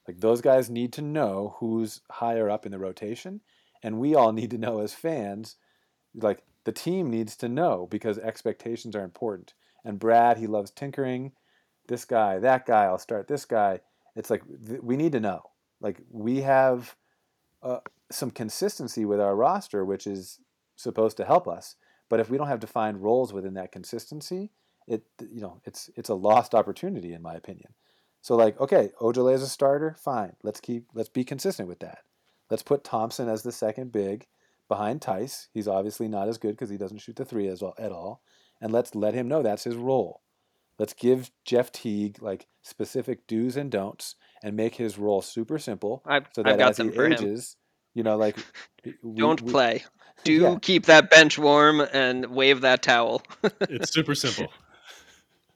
[0.07, 3.41] Like those guys need to know who's higher up in the rotation
[3.83, 5.57] and we all need to know as fans
[6.15, 9.55] like the team needs to know because expectations are important.
[9.85, 11.33] And brad he loves tinkering.
[11.87, 13.81] This guy that guy i'll start this guy.
[14.17, 15.43] It's like th- we need to know.
[15.81, 16.97] Like we have
[17.63, 20.41] uh, some consistency with our roster, which is
[20.77, 21.77] supposed to help us.
[22.09, 24.51] But if we don't have defined roles within that consistency,
[24.87, 27.75] it you know it's it's a lost opportunity in my opinion.
[28.21, 30.35] So like, okay, Ojeleye is a starter, fine.
[30.43, 32.01] Let's keep let's be consistent with that.
[32.51, 34.27] Let's put Thompson as the second big
[34.69, 35.49] behind Theis.
[35.53, 38.23] He's obviously not as good because he doesn't shoot the three as well at all.
[38.61, 40.23] And let's let him know that's his role.
[40.79, 46.03] Let's give Jeff Teague like specific do's and don'ts and make his role super simple.
[46.07, 47.11] I've, so that I've got as he for him.
[47.95, 48.37] you know, like
[48.85, 49.85] we- Don't we- play.
[50.25, 50.57] Do Yeah.
[50.61, 53.23] keep that bench warm and wave that towel.
[53.61, 54.53] It's super simple.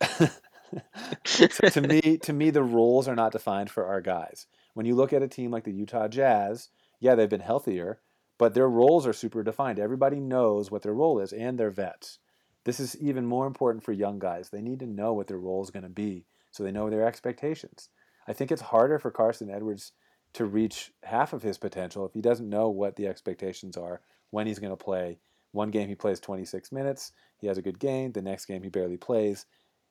[1.24, 4.46] so to me, to me, the roles are not defined for our guys.
[4.74, 6.68] When you look at a team like the Utah Jazz,
[7.00, 8.00] yeah, they've been healthier,
[8.38, 9.78] but their roles are super defined.
[9.78, 12.18] Everybody knows what their role is, and they're vets.
[12.64, 14.48] This is even more important for young guys.
[14.48, 17.06] They need to know what their role is going to be, so they know their
[17.06, 17.88] expectations.
[18.26, 19.92] I think it's harder for Carsen Edwards
[20.34, 24.00] to reach half of his potential if he doesn't know what the expectations are
[24.32, 25.20] when he's going to play.
[25.52, 28.10] One game he plays 26 minutes, he has a good game.
[28.12, 29.46] The next game he barely plays.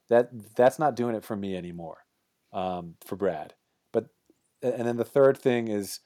[0.09, 1.99] That that's not doing it for me anymore,
[2.51, 3.53] um, for Brad.
[3.93, 4.07] But
[4.61, 5.99] and then the third thing is,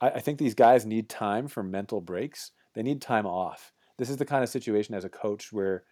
[0.00, 2.50] I, I think these guys need time for mental breaks.
[2.74, 3.72] They need time off.
[3.98, 5.84] This is the kind of situation as a coach where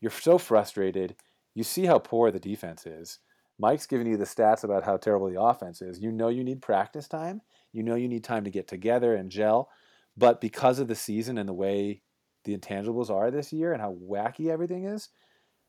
[0.00, 1.16] you're so frustrated.
[1.54, 3.18] You see how poor the defense is.
[3.58, 6.00] Mike's giving you the stats about how terrible the offense is.
[6.00, 7.42] You know you need practice time.
[7.72, 9.68] You know you need time to get together and gel.
[10.20, 12.02] But because of the season and the way
[12.44, 15.08] the intangibles are this year and how wacky everything is,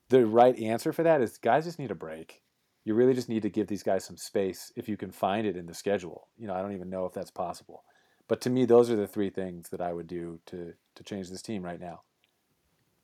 [0.10, 2.42] the right answer for that is guys just need a break.
[2.84, 5.56] You really just need to give these guys some space if you can find it
[5.56, 6.28] in the schedule.
[6.38, 7.84] You know, I don't even know if that's possible.
[8.28, 11.30] But to me, those are the three things that I would do to to change
[11.30, 12.02] this team right now.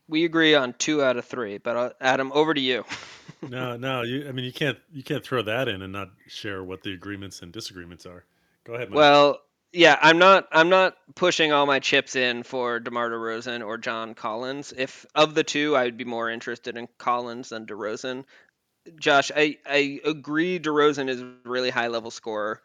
[0.10, 2.84] We agree on two out of three, but uh, Adam, over to you.
[3.42, 4.02] No, no.
[4.02, 6.94] You, I mean, you can't you can't throw that in and not share what the
[6.94, 8.26] agreements and disagreements are.
[8.66, 8.98] Go ahead, Mike.
[8.98, 9.40] Well,
[9.74, 14.14] yeah, I'm not I'm not pushing all my chips in for DeMar DeRozan or John
[14.14, 14.74] Collins.
[14.76, 18.26] If of the two, I would be more interested in Collins than DeRozan.
[19.00, 22.62] Josh, I, I agree DeRozan is a really high level scorer.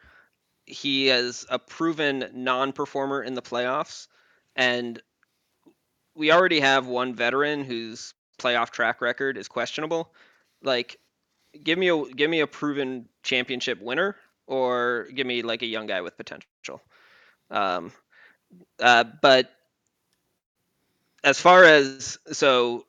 [0.67, 4.07] He is a proven non performer in the playoffs.
[4.55, 5.03] And
[6.15, 10.13] we already have one veteran whose playoff track record is questionable.
[10.63, 10.99] Like
[11.65, 15.87] give me a give me a proven championship winner or give me like a young
[15.87, 16.81] guy with potential.
[17.53, 17.93] Um,
[18.81, 19.51] uh, but
[21.23, 22.87] as far as so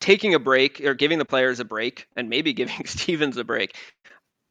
[0.00, 3.76] taking a break or giving the players a break and maybe giving Stevens a break.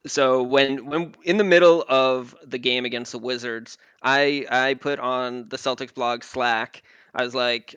[0.08, 5.00] So when when in the middle of the game against the Wizards, I I put
[5.00, 6.84] on the Celtics blog Slack.
[7.14, 7.76] I was like,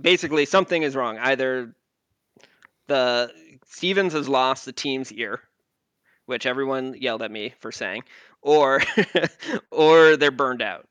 [0.00, 1.18] basically something is wrong.
[1.18, 1.74] Either
[2.86, 3.30] the
[3.66, 5.40] Stevens has lost the team's ear,
[6.26, 8.04] which everyone yelled at me for saying,
[8.44, 8.82] or
[9.72, 10.86] or they're burned out.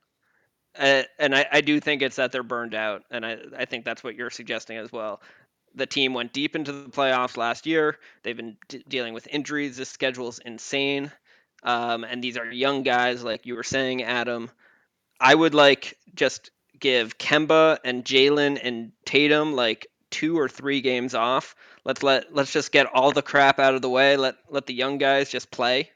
[0.77, 3.85] Uh, and I, I do think it's that they're burned out, and I, I think
[3.85, 5.21] that's what you're suggesting as well.
[5.75, 7.97] The team went deep into the playoffs last year.
[8.23, 9.77] They've been d- dealing with injuries.
[9.77, 11.11] The schedule's insane,
[11.61, 14.49] um, and these are young guys, like you were saying, Adam.
[15.19, 21.13] I would like just give Kemba and Jaylen and Tatum like two or three games
[21.13, 21.55] off.
[21.85, 24.17] Let's let let's just get all the crap out of the way.
[24.17, 25.91] Let let the young guys just play.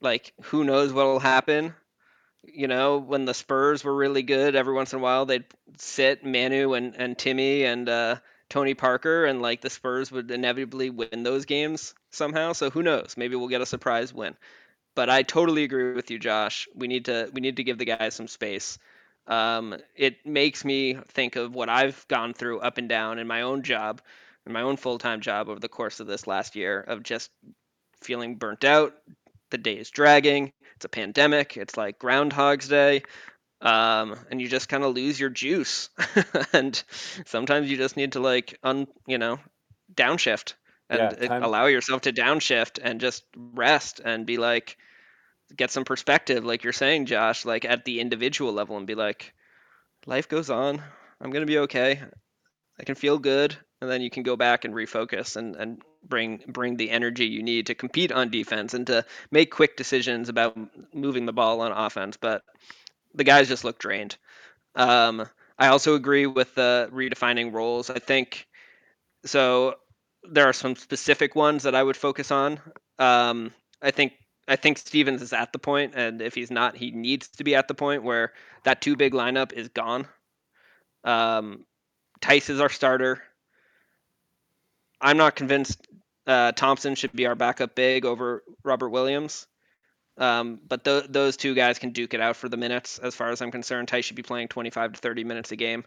[0.00, 1.74] Like who knows what will happen?
[2.44, 5.44] You know, when the Spurs were really good, every once in a while they'd
[5.78, 8.16] sit Manu and, and Timmy and uh,
[8.48, 12.52] Tony Parker, and like the Spurs would inevitably win those games somehow.
[12.52, 13.14] So who knows?
[13.16, 14.36] Maybe we'll get a surprise win.
[14.94, 16.68] But I totally agree with you, Josh.
[16.74, 18.78] We need to we need to give the guys some space.
[19.26, 23.42] Um, it makes me think of what I've gone through up and down in my
[23.42, 24.00] own job,
[24.46, 27.30] in my own full time job over the course of this last year of just
[28.00, 28.94] feeling burnt out.
[29.50, 30.52] The day is dragging.
[30.76, 31.56] It's a pandemic.
[31.56, 33.02] It's like Groundhog's Day.
[33.60, 35.90] Um, and you just kind of lose your juice.
[36.52, 36.82] and
[37.26, 39.38] sometimes you just need to like un, you know,
[39.94, 40.54] downshift
[40.90, 44.76] and Yeah, time- allow yourself to downshift and just rest and be like
[45.56, 49.34] get some perspective like you're saying Josh like at the individual level and be like
[50.06, 50.82] life goes on.
[51.20, 52.02] I'm going to be okay.
[52.80, 56.42] I can feel good and then you can go back and refocus and and bring
[56.48, 60.56] bring the energy you need to compete on defense and to make quick decisions about
[60.94, 62.42] moving the ball on offense, but
[63.14, 64.16] the guys just look drained.
[64.74, 67.90] Um, I also agree with the redefining roles.
[67.90, 68.46] I think
[69.24, 69.74] so.
[70.30, 72.60] There are some specific ones that I would focus on.
[72.98, 74.12] Um, I think
[74.46, 77.54] I think Stevens is at the point, and if he's not, he needs to be
[77.54, 78.32] at the point where
[78.64, 80.06] that two big lineup is gone.
[81.04, 81.64] Um,
[82.20, 83.22] Theis is our starter.
[85.00, 85.86] I'm not convinced
[86.26, 89.46] uh, Thompson should be our backup big over Robert Williams.
[90.18, 93.30] Um, but th- those two guys can duke it out for the minutes, as far
[93.30, 93.88] as I'm concerned.
[93.88, 95.84] Ty should be playing 25 to 30 minutes a game.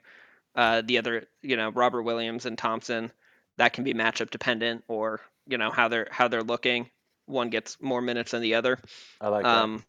[0.56, 3.12] Uh, the other, you know, Robert Williams and Thompson,
[3.58, 6.90] that can be matchup dependent, or you know how they're how they're looking.
[7.26, 8.80] One gets more minutes than the other.
[9.20, 9.84] I like Um,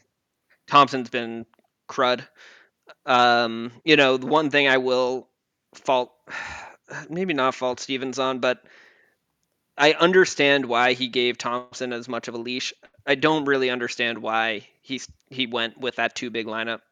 [0.69, 1.47] Thompson's been
[1.89, 2.27] crud.
[3.07, 5.29] Um, you know, the one thing I will
[5.75, 6.13] fault,
[7.09, 8.63] maybe not fault Stevens on, but
[9.83, 12.73] I understand why he gave Thompson as much of a leash.
[13.05, 16.83] I don't really understand why he's he went with that two big lineup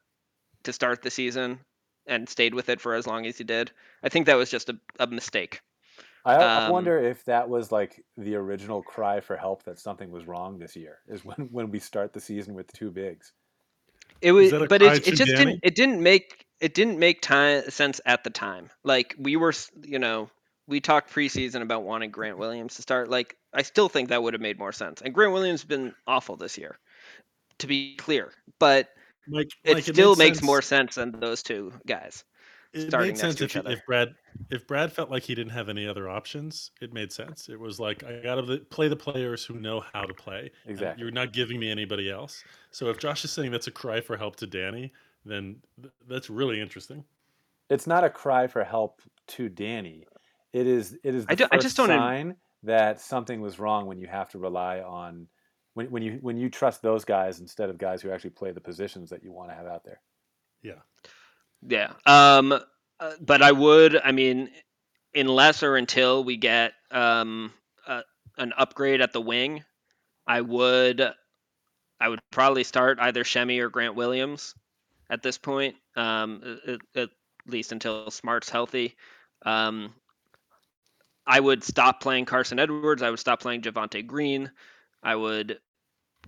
[0.65, 1.61] to start the season
[2.09, 3.71] and stayed with it for as long as he did.
[4.03, 5.61] I think that was just a, a mistake.
[6.25, 10.11] I, I Um, wonder if that was like the original cry for help that something
[10.11, 10.99] was wrong this year.
[11.07, 13.33] Is when when we start the season with two bigs.
[14.21, 15.37] It was, but it, it just Danny?
[15.37, 15.61] didn't.
[15.63, 18.71] It didn't make it didn't make time sense at the time.
[18.85, 20.29] Like we were, you know,
[20.71, 23.11] we talked preseason about wanting Grant Williams to start.
[23.11, 25.03] Like I still think that would have made more sense.
[25.03, 26.79] And Grant Williams has been awful this year,
[27.59, 28.33] to be clear.
[28.59, 28.89] But
[29.29, 32.25] Mike, it Mike, still made makes sense- more sense than those two guys.
[32.73, 33.73] It starting made next sense to if, each he- other.
[33.73, 34.09] if Brad
[34.51, 36.71] if Brad felt like he didn't have any other options.
[36.81, 37.49] It made sense.
[37.49, 40.53] It was like I got to play the players who know how to play.
[40.67, 41.03] Exactly.
[41.03, 42.45] You're not giving me anybody else.
[42.71, 44.93] So if Josh is saying that's a cry for help to Danny,
[45.25, 47.05] then th- that's really interesting.
[47.71, 50.07] It's not a cry for help to Danny.
[50.53, 53.41] It is it is the I do- I first just don't im- sign that something
[53.41, 55.29] was wrong when you have to rely on
[55.75, 58.61] when, when you when you trust those guys instead of guys who actually play the
[58.61, 60.01] positions that you want to have out there.
[60.63, 60.81] Yeah.
[61.67, 61.93] Yeah.
[62.07, 62.53] Um.
[62.53, 63.97] uh, but I would.
[63.97, 64.51] I mean,
[65.15, 67.53] unless or until we get um
[67.87, 68.03] uh,
[68.39, 69.65] an upgrade at the wing,
[70.27, 71.01] I would.
[72.03, 74.55] I would probably start either Semi or Grant Williams
[75.09, 75.77] at this point.
[75.97, 76.59] Um.
[76.67, 77.09] At, at
[77.47, 78.97] least until Smart's healthy.
[79.47, 79.95] Um.
[81.27, 83.03] I would stop playing Carsen Edwards.
[83.03, 84.51] I would stop playing Javonte Green.
[85.03, 85.61] I would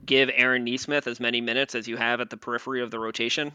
[0.05, 3.53] give Aaron Nesmith as many minutes as you have at the periphery of the rotation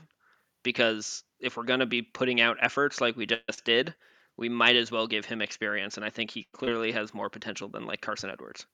[0.63, 3.93] because if we're going to be putting out efforts like we just did,
[4.37, 5.97] we might as well give him experience.
[5.97, 8.65] And I think he clearly has more potential than like Carsen Edwards.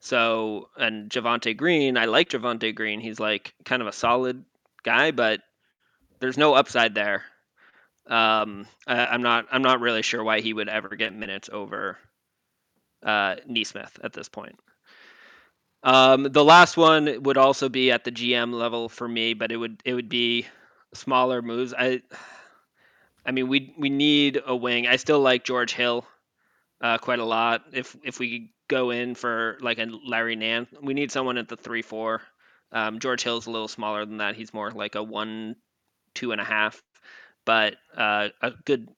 [0.00, 3.00] So, and Javonte Green, I like Javonte Green.
[3.00, 4.44] He's like kind of a solid
[4.82, 5.40] guy, but
[6.20, 7.24] there's no upside there.
[8.06, 11.98] Um, I, I'm not, I'm not really sure why he would ever get minutes over
[13.04, 14.58] uh, Nesmith at this point.
[15.82, 19.56] Um, the last one would also be at the GM level for me, but it
[19.56, 20.46] would it would be
[20.94, 21.74] smaller moves.
[21.76, 22.02] I
[23.26, 24.86] I mean we we need a wing.
[24.86, 26.06] I still like George Hill
[26.80, 27.64] uh, quite a lot.
[27.72, 31.56] If if we go in for like a Larry Nance, we need someone at the
[31.56, 32.22] three four.
[32.70, 34.36] Um, George Hill's a little smaller than that.
[34.36, 35.56] He's more like a one
[36.14, 36.80] two and a half,
[37.44, 38.88] but uh, a good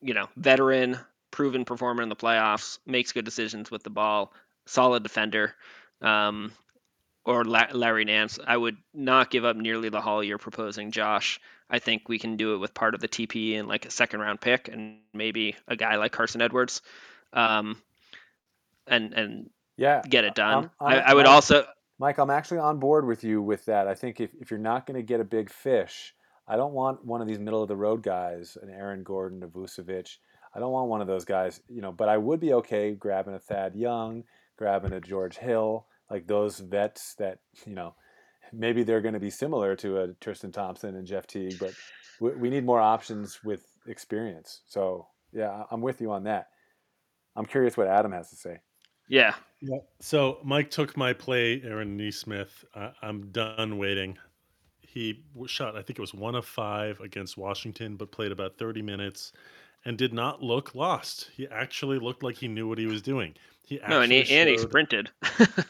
[0.00, 0.98] you know veteran,
[1.30, 4.32] proven performer in the playoffs, makes good decisions with the ball,
[4.66, 5.54] solid defender.
[6.00, 6.52] Um,
[7.24, 8.38] or La- Larry Nance.
[8.46, 11.38] I would not give up nearly the haul you're proposing, Josh.
[11.68, 14.20] I think we can do it with part of the TP and like a second
[14.20, 16.80] round pick and maybe a guy like Carsen Edwards,
[17.34, 17.82] um,
[18.86, 20.54] and and Yeah, get it done.
[20.54, 21.66] I'm- I'm- I, I would I'm- also
[21.98, 23.88] Mike, I'm actually on board with you with that.
[23.88, 26.14] I think if, if you're not going to get a big fish,
[26.48, 29.48] I don't want one of these middle of the road guys, an Aaron Gordon, a
[29.48, 30.16] Vucevic.
[30.54, 33.34] I don't want one of those guys, you know, but I would be okay grabbing
[33.34, 34.24] a Thad Young,
[34.56, 37.94] grabbing a George Hill, like those vets that, you know,
[38.52, 41.74] maybe they're going to be similar to a Tristan Thompson and Jeff Teague, but
[42.18, 44.62] we, we need more options with experience.
[44.66, 46.48] So, yeah, I- I'm with you on that.
[47.36, 48.58] I'm curious what Adam has to say.
[49.08, 49.78] yeah Yeah.
[50.00, 52.64] So Mike took my play, Aaron Nesmith.
[52.74, 54.16] I, I'm done waiting.
[54.98, 58.58] He was shot, I think it was one of five against Washington, but played about
[58.58, 59.32] 30 minutes
[59.84, 61.30] and did not look lost.
[61.36, 63.34] He actually looked like he knew what he was doing.
[63.64, 65.10] He no and he, actually and he sprinted.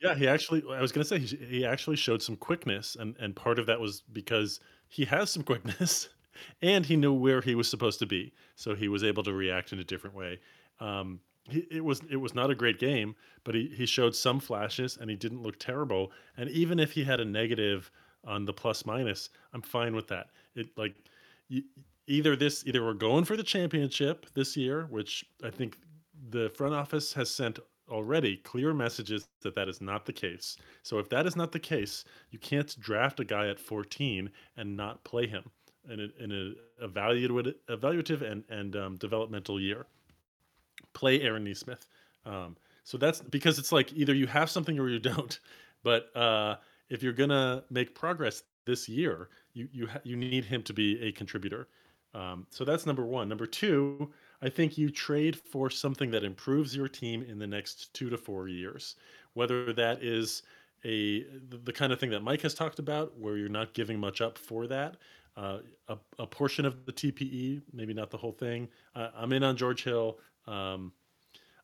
[0.00, 0.62] Yeah, he actually.
[0.70, 3.80] I was gonna say he, he actually showed some quickness, and and part of that
[3.80, 6.10] was because he has some quickness,
[6.62, 9.72] and he knew where he was supposed to be, so he was able to react
[9.72, 10.38] in a different way.
[10.78, 11.18] Um,
[11.48, 14.96] he, it was it was not a great game, but he he showed some flashes,
[15.00, 16.12] and he didn't look terrible.
[16.36, 17.90] And even if he had a negative
[18.26, 20.28] on the plus minus, I'm fine with that.
[20.54, 20.94] It like
[22.06, 25.78] either this either we're going for the championship this year, which I think
[26.30, 27.58] the front office has sent
[27.88, 30.56] already clear messages that that is not the case.
[30.82, 34.76] So if that is not the case, you can't draft a guy at 14 and
[34.76, 35.50] not play him
[35.90, 39.86] in a, in a evaluative, evaluative and and um, developmental year.
[40.92, 41.86] Play Aaron Nesmith.
[42.24, 45.38] Um, so that's because it's like either you have something or you don't.
[45.82, 46.56] But uh,
[46.88, 51.00] if you're gonna make progress this year, you you ha- you need him to be
[51.02, 51.68] a contributor.
[52.14, 53.28] Um, so that's number one.
[53.28, 57.92] Number two, I think you trade for something that improves your team in the next
[57.92, 58.96] two to four years,
[59.32, 60.42] whether that is
[60.84, 64.20] a the, kind of thing that Mike has talked about, where you're not giving much
[64.20, 64.96] up for that.
[65.36, 65.58] Uh,
[65.88, 68.68] a, a portion of the TPE, maybe not the whole thing.
[68.94, 70.18] Uh, I'm in on George Hill.
[70.46, 70.92] Um,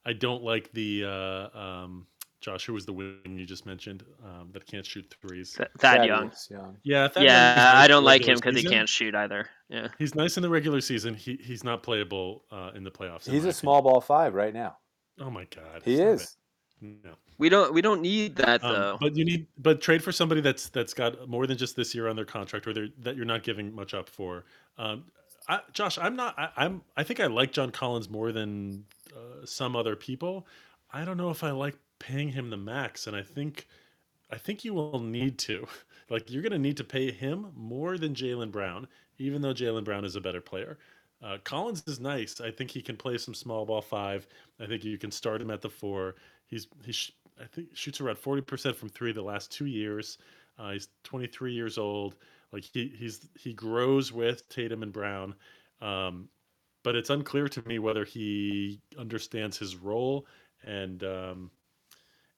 [0.04, 2.06] I don't like the uh, um,
[2.41, 5.53] Josh, who was the wing you just mentioned um, that can't shoot threes.
[5.55, 6.30] Th- Thad Young.
[6.30, 6.76] Thaddeus Young.
[6.82, 9.49] Yeah, Thad Yeah, nice I don't like him because he can't shoot either.
[9.68, 9.88] Yeah.
[9.99, 11.14] He's nice in the regular season.
[11.14, 13.28] He he's not playable uh, in the playoffs.
[13.30, 14.78] He's my a small ball five right now.
[15.20, 16.22] Oh my god, He is.
[16.22, 16.28] it.
[17.05, 17.11] No.
[17.36, 18.99] We don't we don't need that Um, though.
[19.01, 22.09] but you need but trade for somebody that's that's got more than just this year
[22.09, 24.45] on their contract, or that you're not giving much up for.
[24.78, 25.05] Um,
[25.49, 26.38] I, Josh, I'm not.
[26.38, 26.82] I, I'm.
[26.97, 28.84] I think I like John Collins more than
[29.14, 30.47] uh, some other people.
[30.93, 33.68] I don't know if I like paying him the max, and I think
[34.30, 35.66] I think you will need to.
[36.11, 38.88] Like you're going to need to pay him more than Jaylen Brown,
[39.18, 40.76] even though Jaylen Brown is a better player.
[41.22, 42.40] Uh, Collins is nice.
[42.40, 44.26] I think he can play some small ball five.
[44.59, 46.16] I think you can start him at the four.
[46.48, 50.18] He's he sh- I think shoots around forty percent from three the last two years.
[50.59, 52.16] Uh, he's 23 years old.
[52.53, 55.34] Like he he's he grows with Tatum and Brown,
[55.80, 56.28] um,
[56.82, 60.26] but it's unclear to me whether he understands his role
[60.64, 61.51] and um,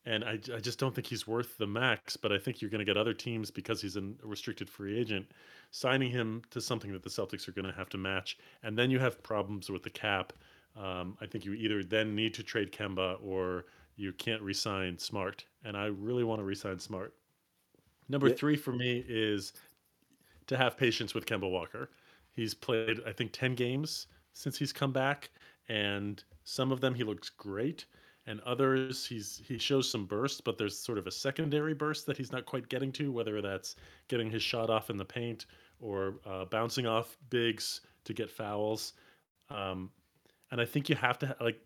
[0.05, 2.17] and I, I just don't think he's worth the max.
[2.17, 5.33] But I think you're going to get other teams because he's a restricted free agent,
[5.71, 8.91] signing him to something that the Celtics are going to have to match, and then
[8.91, 10.33] you have problems with the cap.
[10.77, 15.47] Um, I think you either then need to trade Kemba or you can't resign Smart,
[15.65, 17.15] and I really want to resign Smart.
[18.09, 18.31] Number Yeah.
[18.31, 19.53] three for me is
[20.47, 21.91] to have patience with Kemba Walker.
[22.33, 25.31] He's played, I think, 10 games since he's come back,
[25.69, 27.87] and some of them he looks great,
[28.27, 32.17] and others he's he shows some bursts, but there's sort of a secondary burst that
[32.17, 33.77] he's not quite getting to, whether that's
[34.09, 35.47] getting his shot off in the paint
[35.81, 38.95] or uh, bouncing off bigs to get fouls.
[39.51, 39.91] Um,
[40.51, 41.59] and I think you have to like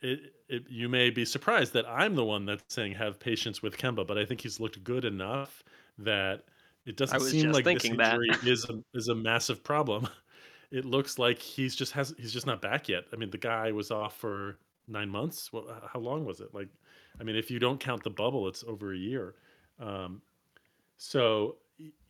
[0.00, 0.64] it, it.
[0.68, 4.18] You may be surprised that I'm the one that's saying have patience with Kemba, but
[4.18, 5.64] I think he's looked good enough
[5.98, 6.44] that
[6.86, 10.08] it doesn't seem like this injury is a, is a massive problem.
[10.74, 13.04] It looks like he's just has he's just not back yet.
[13.12, 14.56] I mean, the guy was off for
[14.88, 15.52] nine months.
[15.52, 16.54] Well, how long was it?
[16.54, 16.68] Like,
[17.20, 19.34] I mean, if you don't count the bubble, it's over a year.
[19.78, 20.22] Um,
[20.96, 21.56] so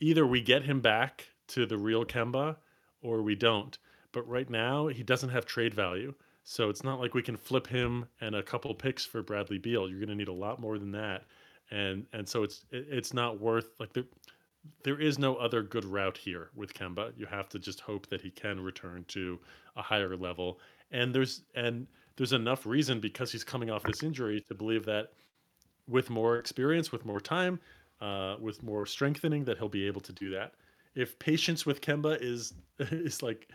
[0.01, 2.57] either we get him back to the real Kemba,
[3.03, 3.77] or we don't.
[4.13, 6.15] But right now, he doesn't have trade value.
[6.45, 9.89] So it's not like we can flip him and a couple picks for Bradley Beal.
[9.89, 11.25] You're going to need a lot more than that,
[11.71, 14.05] and and so it's it's not worth like there
[14.83, 17.13] there is no other good route here with Kemba.
[17.17, 19.39] You have to just hope that he can return to
[19.77, 20.61] a higher level.
[20.91, 21.87] And there's and
[22.17, 25.09] there's enough reason because he's coming off this injury to believe that
[25.89, 27.59] with more experience, with more time,
[28.01, 30.55] uh, with more strengthening, that he'll be able to do that.
[30.95, 33.49] If patience with Kemba is is like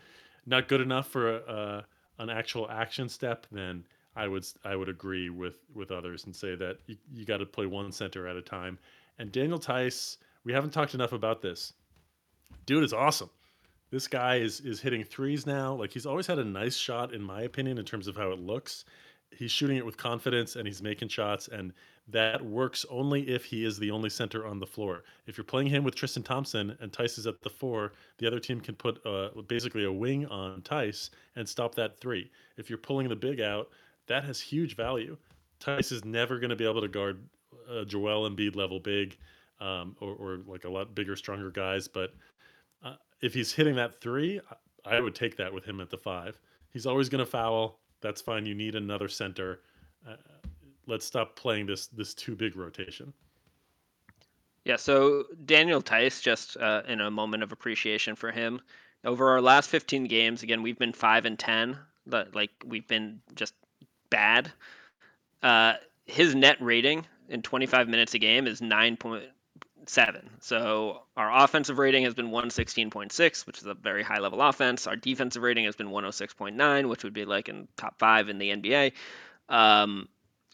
[0.45, 1.85] not good enough for a,
[2.19, 3.83] an actual action step, then
[4.15, 7.45] I would I would agree with with others and say that you, you got to
[7.45, 8.79] play one center at a time.
[9.19, 11.73] And Daniel Theis, we haven't talked enough about this.
[12.65, 13.29] Dude is awesome.
[13.89, 15.73] This guy is is hitting threes now.
[15.73, 18.39] Like he's always had a nice shot, in my opinion, in terms of how it
[18.39, 18.85] looks.
[19.31, 21.73] He's shooting it with confidence and he's making shots, and
[22.07, 25.03] that works only if he is the only center on the floor.
[25.25, 28.39] If you're playing him with Tristan Thompson and Theis is at the four, the other
[28.39, 32.31] team can put uh, basically a wing on Theis and stop that three.
[32.55, 33.69] If you're pulling the big out,
[34.07, 35.17] that has huge value.
[35.59, 37.21] Theis is never going to be able to guard
[37.69, 39.17] a Joel Embiid level big,
[39.59, 41.87] um, or, or like a lot bigger, stronger guys.
[41.89, 42.13] But uh,
[43.21, 44.39] if he's hitting that three,
[44.85, 46.39] I would take that with him at the five.
[46.71, 47.79] He's always going to foul.
[48.01, 48.45] That's fine.
[48.45, 49.61] You need another center.
[50.07, 50.15] Uh,
[50.85, 53.13] let's stop playing this this too big rotation.
[54.65, 58.59] Yeah, so Daniel Theis, just uh, in a moment of appreciation for him,
[59.05, 63.21] over our last 15 games, again, we've been 5 and 10, but like we've been
[63.35, 63.53] just
[64.09, 64.51] bad.
[65.41, 68.61] Uh, his net rating in 25 minutes a game is
[69.87, 70.23] 9.7.
[70.41, 74.87] So our offensive rating has been 116.6, which is a very high level offense.
[74.87, 78.49] Our defensive rating has been 106.9, which would be like in top five in the
[78.49, 78.93] NBA.
[79.49, 80.07] Um,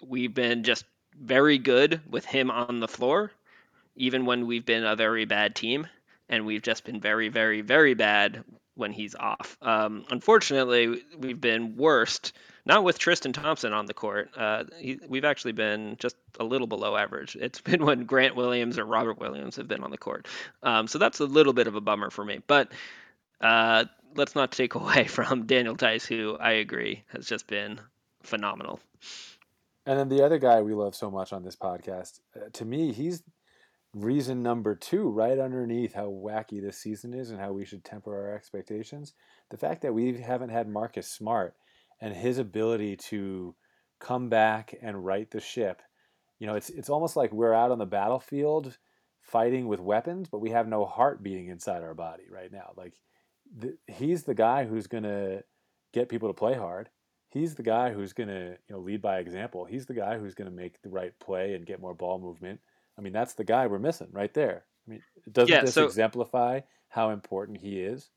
[0.06, 0.86] we've been just
[1.20, 3.32] very good with him on the floor
[3.96, 5.88] even when we've been a very bad team,
[6.30, 8.44] and we've just been very, very, very bad
[8.76, 9.58] when he's off.
[9.62, 12.34] Um, unfortunately, we've been worst,
[12.66, 14.30] not with Tristan Thompson on the court.
[14.38, 17.36] Uh, he, we've actually been just a little below average.
[17.36, 20.28] It's been when Grant Williams or Robert Williams have been on the court.
[20.62, 22.42] Um, so that's a little bit of a bummer for me.
[22.48, 22.72] But
[23.42, 23.86] uh,
[24.16, 27.80] let's not take away from Daniel Theis, who I agree has just been
[28.22, 28.80] phenomenal.
[29.86, 32.94] And then the other guy we love so much on this podcast, uh, to me,
[32.94, 33.22] he's
[33.94, 38.16] reason number two, right underneath how wacky this season is and how we should temper
[38.16, 39.14] our expectations.
[39.50, 41.54] The fact that we haven't had Marcus Smart
[42.04, 43.56] and his ability to
[44.00, 45.82] come back and right the ship.
[46.40, 48.78] you know, it's it's almost like we're out on the battlefield
[49.22, 52.74] fighting with weapons, but we have no heart beating inside our body right now.
[52.76, 52.94] Like
[53.58, 55.44] the, he's the guy who's going to
[55.94, 56.90] get people to play hard.
[57.30, 59.64] He's the guy who's going to, you know, lead by example.
[59.66, 62.60] He's the guy who's going to make the right play and get more ball movement.
[62.98, 64.66] I mean, that's the guy we're missing right there.
[64.86, 65.02] I mean,
[65.32, 68.10] doesn't Yeah, this so- exemplify how important he is?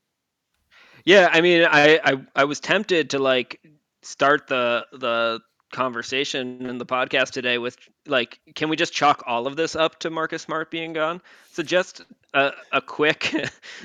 [1.05, 3.61] Yeah, I mean, I, I I was tempted to like
[4.01, 5.41] start the the
[5.71, 9.99] conversation in the podcast today with like, can we just chalk all of this up
[9.99, 11.21] to Marcus Smart being gone?
[11.51, 12.01] So just
[12.33, 13.33] a, a quick,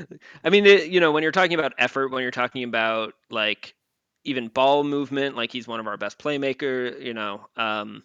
[0.45, 3.75] I mean, it, you know, when you're talking about effort, when you're talking about like
[4.25, 8.05] even ball movement, like he's one of our best playmaker, you know, um,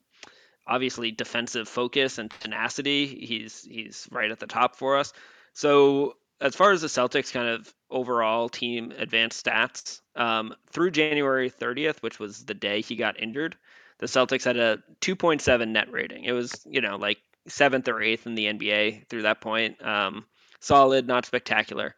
[0.66, 5.14] obviously defensive focus and tenacity, he's he's right at the top for us.
[5.54, 11.50] So as far as the Celtics kind of overall team advanced stats, um, through January
[11.50, 13.56] 30th, which was the day he got injured,
[14.00, 16.24] the Celtics had a 2.7 net rating.
[16.24, 19.84] It was, you know, like seventh or eighth in the NBA through that point.
[19.84, 20.26] Um,
[20.60, 21.96] solid, not spectacular.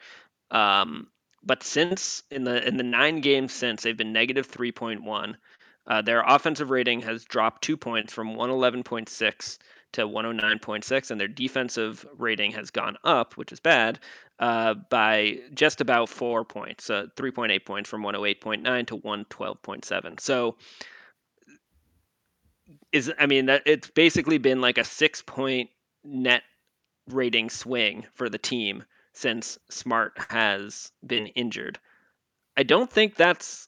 [0.51, 1.07] Um,
[1.43, 5.35] but since in the in the nine games since, they've been negative 3.1.
[5.87, 9.57] Uh, their offensive rating has dropped two points from 111.6
[9.93, 13.99] to 109.6, and their defensive rating has gone up, which is bad,
[14.39, 20.19] uh, by just about four points, uh, 3.8 points from 108.9 to 112.7.
[20.19, 20.55] So,
[22.91, 25.69] is I mean that it's basically been like a six point
[26.03, 26.43] net
[27.07, 28.83] rating swing for the team
[29.13, 31.79] since Smart has been injured.
[32.55, 33.67] I don't think that's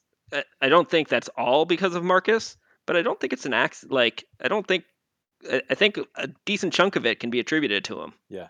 [0.60, 2.56] I- don't think that's all because of Marcus,
[2.86, 4.84] but I don't think it's an act like I don't think
[5.68, 8.14] I think a decent chunk of it can be attributed to him.
[8.28, 8.48] Yeah,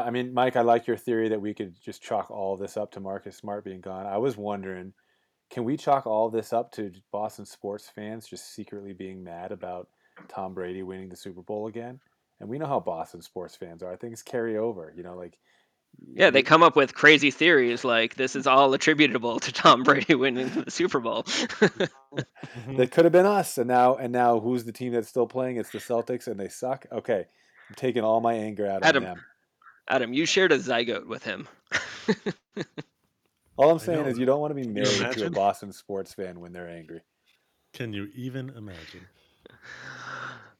[0.00, 2.92] I mean, Mike, I like your theory that we could just chalk all this up
[2.92, 4.06] to Marcus Smart being gone.
[4.06, 4.94] I was wondering,
[5.50, 9.88] can we chalk all this up to Boston sports fans just secretly being mad about
[10.28, 12.00] Tom Brady winning the Super Bowl again?
[12.40, 13.94] And we know how Boston sports fans are.
[13.94, 15.38] Things carry over, you know, like
[16.14, 20.14] Yeah, they come up with crazy theories like this is all attributable to Tom Brady
[20.14, 21.24] winning the Super Bowl.
[22.76, 25.58] that could have been us, and now and now who's the team that's still playing?
[25.58, 26.86] It's the Celtics, and they suck.
[26.90, 27.26] Okay,
[27.68, 29.24] I'm taking all my anger out Adam, on them.
[29.88, 31.46] Adam, you shared a zygote with him.
[33.56, 35.30] All I'm saying is you don't want to be you married to a?
[35.30, 37.00] Boston sports fan when they're angry.
[37.72, 39.06] Can you even imagine?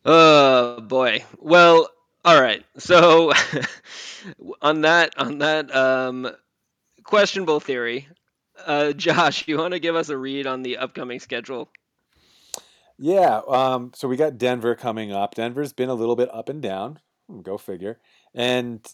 [0.04, 1.24] Oh boy.
[1.38, 1.88] Well,
[2.24, 2.64] all right.
[2.78, 3.32] So
[4.62, 6.30] on that on that um,
[7.02, 8.08] questionable theory,
[8.66, 11.68] uh, Josh, you want to give us a read on the upcoming schedule?
[12.96, 15.34] Yeah, um, so we got Denver coming up.
[15.34, 17.00] Denver's been a little bit up and down.
[17.28, 17.98] Hmm, Go figure.
[18.34, 18.86] And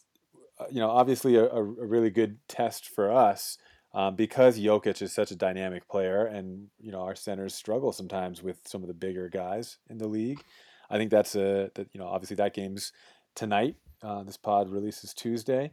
[0.71, 3.59] you know, obviously a, a a really good test for us
[3.93, 8.43] um, because Jokic is such a dynamic player, and you know our centers struggle sometimes
[8.43, 10.43] with some of the bigger guys in the league.
[10.89, 12.93] I think that's a that you know obviously that game's
[13.35, 13.77] tonight.
[14.03, 15.73] Uh, this pod releases Tuesday,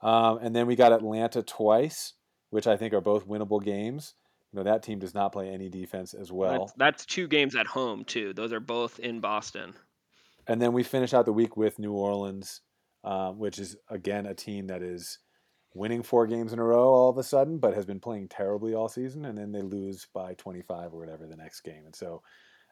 [0.00, 2.14] um, and then we got Atlanta twice,
[2.50, 4.14] which I think are both winnable games.
[4.52, 6.66] You know that team does not play any defense as well.
[6.66, 8.32] That's, that's two games at home too.
[8.32, 9.74] Those are both in Boston.
[10.46, 12.62] And then we finish out the week with New Orleans,
[13.04, 15.18] um, which is again a team that is
[15.74, 18.74] winning four games in a row all of a sudden, but has been playing terribly
[18.74, 21.84] all season, and then they lose by 25 or whatever the next game.
[21.84, 22.22] And so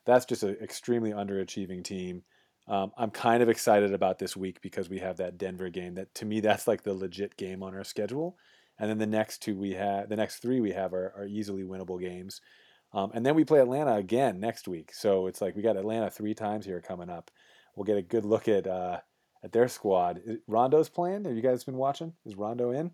[0.04, 2.22] that's just an extremely underachieving team.
[2.66, 5.94] Um, I'm kind of excited about this week because we have that Denver game.
[5.94, 8.36] That to me, that's like the legit game on our schedule.
[8.78, 11.64] And then the next two we have, the next three we have are, are easily
[11.64, 12.40] winnable games.
[12.92, 14.94] Um, and then we play Atlanta again next week.
[14.94, 17.30] So it's like we got Atlanta three times here coming up.
[17.74, 18.98] We'll get a good look at uh,
[19.48, 20.20] at their squad.
[20.46, 21.24] Rondo's playing.
[21.24, 22.12] Have you guys been watching?
[22.26, 22.90] Is Rondo in?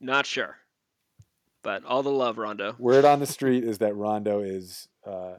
[0.00, 0.56] Not sure,
[1.64, 2.76] but all the love, Rondo.
[2.78, 5.38] Word on the street is that Rondo is uh,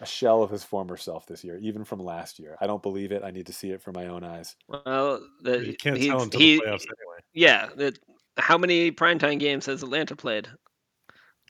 [0.00, 2.56] a shell of his former self this year, even from last year.
[2.62, 3.22] I don't believe it.
[3.22, 4.56] I need to see it for my own eyes.
[4.68, 7.18] Well, the, You can't he, tell until he- the playoffs anyway.
[7.34, 7.68] yeah.
[7.76, 7.94] The,
[8.38, 10.48] how many primetime games has Atlanta played?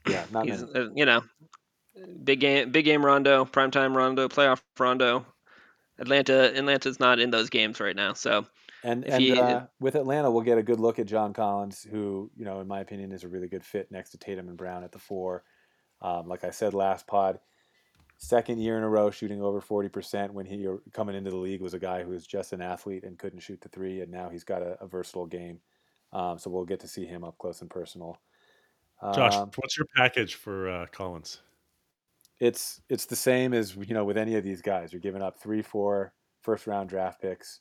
[0.09, 0.87] Yeah, not He's, many.
[0.87, 1.21] uh, you know,
[2.25, 5.25] big game, big game Rondo, primetime Rondo, playoff Rondo.
[5.99, 8.45] Atlanta, Atlanta's not in those games right now, so
[8.83, 11.83] And if and he- uh, with Atlanta, we'll get a good look at John Collins,
[11.83, 14.57] who you know, in my opinion, is a really good fit next to Tatum and
[14.57, 15.43] Brown at the four.
[16.01, 17.39] Um, like I said last pod,
[18.17, 20.33] second year in a row shooting over forty percent.
[20.33, 23.19] When he coming into the league was a guy who was just an athlete and
[23.19, 25.59] couldn't shoot the three, and now he's got a, a versatile game.
[26.13, 28.17] Um, so we'll get to see him up close and personal.
[29.13, 31.41] Josh, Um, what's your package for uh, Collins?
[32.39, 34.91] It's it's the same as you know with any of these guys.
[34.93, 37.59] You're giving up three, four first round draft picks.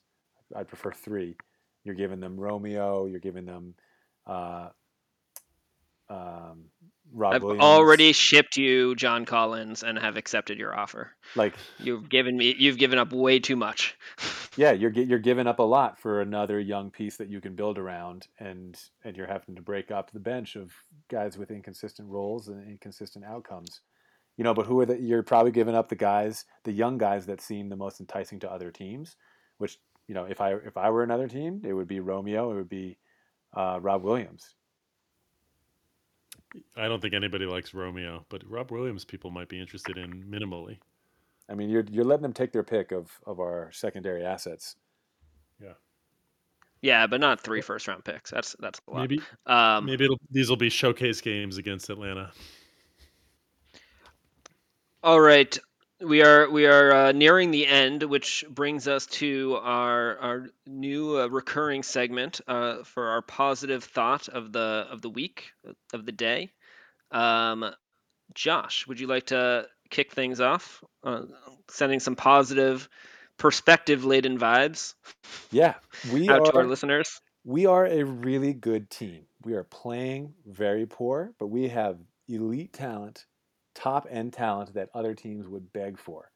[0.54, 1.36] I'd prefer three.
[1.84, 3.06] You're giving them Romeo.
[3.06, 3.74] You're giving them
[4.26, 4.68] uh,
[6.08, 6.64] um,
[7.12, 7.64] Rob I've Williams.
[7.64, 11.12] already shipped you John Collins and have accepted your offer.
[11.34, 13.96] like You've given me you've given up way too much.
[14.56, 17.78] yeah, you're you're giving up a lot for another young piece that you can build
[17.78, 20.72] around, and and you're having to break up the bench of
[21.10, 23.80] guys with inconsistent roles and inconsistent outcomes.
[24.38, 24.98] You know, but who are the?
[24.98, 28.50] You're probably giving up the guys, the young guys that seem the most enticing to
[28.50, 29.16] other teams.
[29.58, 32.54] Which you know, if I if I were another team, it would be Romeo, it
[32.54, 32.98] would be
[33.52, 34.54] uh, Rob Williams.
[36.76, 40.78] I don't think anybody likes Romeo, but Rob Williams people might be interested in minimally.
[41.50, 44.76] I mean, you're you're letting them take their pick of of our secondary assets.
[45.60, 45.72] Yeah,
[46.80, 48.30] Yeah, but not three first round picks.
[48.30, 49.00] That's that's a lot.
[49.00, 52.30] Maybe Um, maybe it'll, these will be showcase games against Atlanta.
[55.02, 55.56] All right,
[56.00, 61.20] we are we are uh, nearing the end, which brings us to our our new
[61.20, 65.52] uh, recurring segment uh, for our positive thought of the of the week
[65.92, 66.50] of the day.
[67.12, 67.72] Um,
[68.34, 71.22] Josh, would you like to kick things off, uh,
[71.70, 72.88] sending some positive,
[73.38, 74.94] perspective laden vibes
[75.52, 75.74] Yeah,
[76.12, 77.20] we out to our are listeners?
[77.44, 79.26] we are a really good team.
[79.44, 83.26] We are playing very poor, but we have elite talent,
[83.74, 86.30] top end talent that other teams would beg for.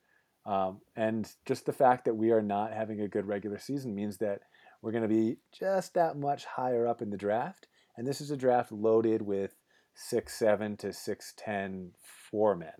[0.44, 4.18] Um, and just the fact that we are not having a good regular season means
[4.18, 4.40] that
[4.80, 7.68] we're going to be just that much higher up in the draft.
[7.96, 9.54] And this is a draft loaded with
[9.94, 11.92] six seven to six ten
[12.30, 12.72] four men,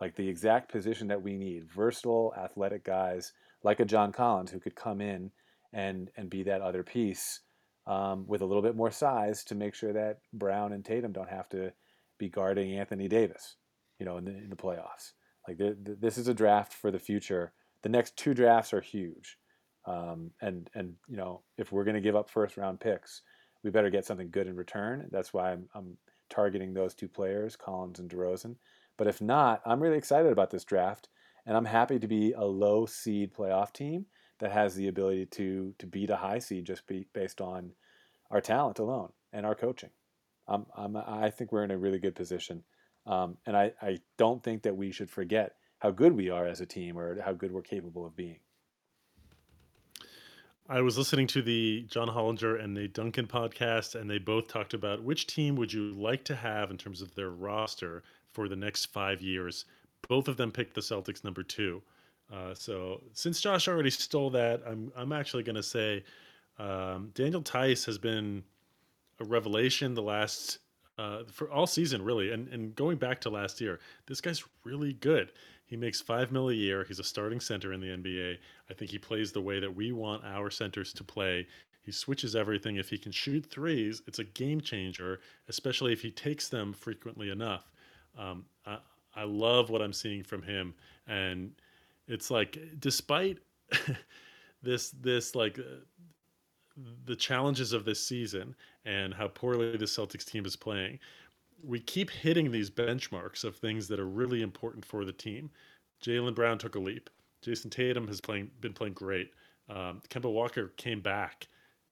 [0.00, 1.64] like the exact position that we need.
[1.64, 3.32] Versatile, athletic guys
[3.62, 5.30] like a John Collins who could come in
[5.72, 7.40] and and be that other piece
[7.86, 11.28] um, with a little bit more size to make sure that Brown and Tatum don't
[11.28, 11.72] have to
[12.18, 13.56] be guarding Anthony Davis,
[13.98, 15.12] you know, in the in the playoffs.
[15.46, 17.52] Like th- th- this is a draft for the future.
[17.82, 19.38] The next two drafts are huge,
[19.84, 23.22] um, and and you know if we're going to give up first round picks,
[23.62, 25.08] we better get something good in return.
[25.10, 25.96] That's why I'm, I'm
[26.28, 28.56] targeting those two players, Collins and DeRozan.
[28.96, 31.08] But if not, I'm really excited about this draft,
[31.44, 34.06] and I'm happy to be a low seed playoff team
[34.38, 37.72] that has the ability to to beat a high seed just be, based on
[38.30, 39.90] our talent alone and our coaching.
[40.48, 42.62] Um, I'm, I think we're in a really good position,
[43.06, 46.60] um, and I, I don't think that we should forget how good we are as
[46.60, 48.38] a team or how good we're capable of being.
[50.68, 54.74] I was listening to the John Hollinger and the Duncan podcast, and they both talked
[54.74, 58.02] about which team would you like to have in terms of their roster
[58.32, 59.66] for the next five years.
[60.08, 61.82] Both of them picked the Celtics number two.
[62.32, 66.02] Uh, so since Josh already stole that, I'm I'm actually going to say
[66.58, 68.42] um, Daniel Theis has been
[69.20, 70.58] a revelation the last
[70.98, 74.94] uh, for all season really, and and going back to last year, this guy's really
[74.94, 75.32] good.
[75.66, 76.84] He makes five mil a year.
[76.84, 78.36] He's a starting center in the NBA.
[78.70, 81.46] I think he plays the way that we want our centers to play.
[81.82, 82.76] He switches everything.
[82.76, 87.30] If he can shoot threes, it's a game changer, especially if he takes them frequently
[87.30, 87.70] enough.
[88.18, 88.78] Um, I,
[89.14, 90.74] I love what I'm seeing from him,
[91.06, 91.52] and
[92.08, 93.38] it's like despite
[94.62, 95.58] this this like
[97.04, 98.54] the challenges of this season
[98.84, 100.98] and how poorly the Celtics team is playing,
[101.62, 105.50] we keep hitting these benchmarks of things that are really important for the team.
[106.02, 107.10] Jaylen Brown took a leap.
[107.42, 109.32] Jayson Tatum has playing been playing great.
[109.68, 111.48] Um, Kemba Walker came back.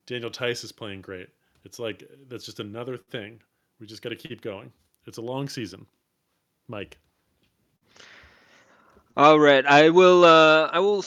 [0.07, 1.29] Daniel Theis is playing great.
[1.65, 3.41] It's like that's just another thing.
[3.81, 4.73] We just got to keep going.
[5.07, 5.87] It's a long season.
[6.69, 6.99] Mike.
[9.17, 10.25] All right, I will.
[10.25, 11.05] Uh, I will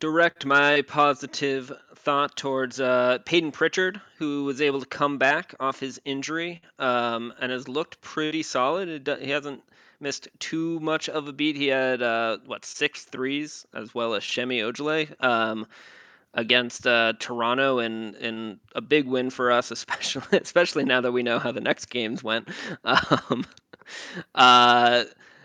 [0.00, 1.72] direct my positive
[2.04, 7.32] thought towards uh, Payton Pritchard, who was able to come back off his injury um,
[7.40, 9.08] and has looked pretty solid.
[9.08, 9.62] It He hasn't
[10.00, 11.56] missed too much of a beat.
[11.56, 15.66] He had uh, what six threes as well as Semi Ojeleye um,
[16.34, 21.38] against uh, Toronto, in a big win for us, especially especially now that we know
[21.38, 22.48] how the next games went.
[22.84, 23.44] Um,
[24.34, 25.04] uh,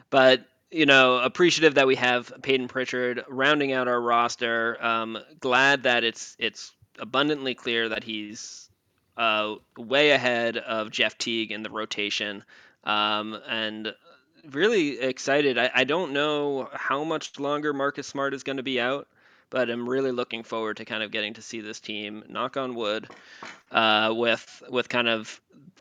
[0.10, 4.78] but you know, appreciative that we have Payton Pritchard rounding out our roster.
[4.84, 8.70] Um, glad that it's it's abundantly clear that he's
[9.16, 12.44] uh, way ahead of Jeff Teague in the rotation,
[12.84, 13.94] um, and
[14.52, 15.58] really excited.
[15.58, 19.08] I, I don't know how much longer Marcus Smart is going to be out,
[19.50, 22.24] but I'm really looking forward to kind of getting to see this team.
[22.28, 23.08] Knock on wood,
[23.72, 25.40] uh, with with kind of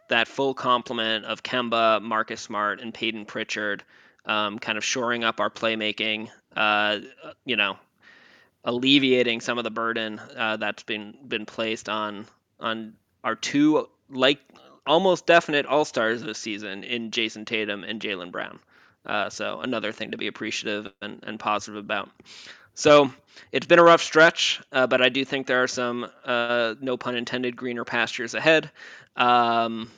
[0.09, 3.83] that full complement of Kemba, Marcus Smart, and Payton Pritchard
[4.27, 6.99] um, kind of shoring up our playmaking, uh,
[7.45, 7.79] you know,
[8.65, 12.27] alleviating some of the burden uh, that's been been placed on
[12.61, 14.41] on our two like
[14.87, 18.59] almost definite all stars this season in Jayson Tatum and Jaylen Brown.
[19.07, 21.99] Uh, so another thing to be appreciative and, and positive about.
[22.75, 23.11] So
[23.53, 26.97] it's been a rough stretch, uh, but I do think there are some, uh, no
[26.97, 28.71] pun intended, greener pastures ahead.
[29.17, 29.91] Um,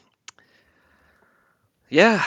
[1.89, 2.23] Yeah,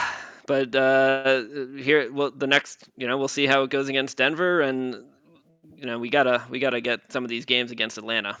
[0.52, 1.44] but uh,
[1.78, 5.02] here, well, the next, you know, we'll see how it goes against Denver, and
[5.76, 8.36] you know, we gotta we gotta get some of these games against Atlanta.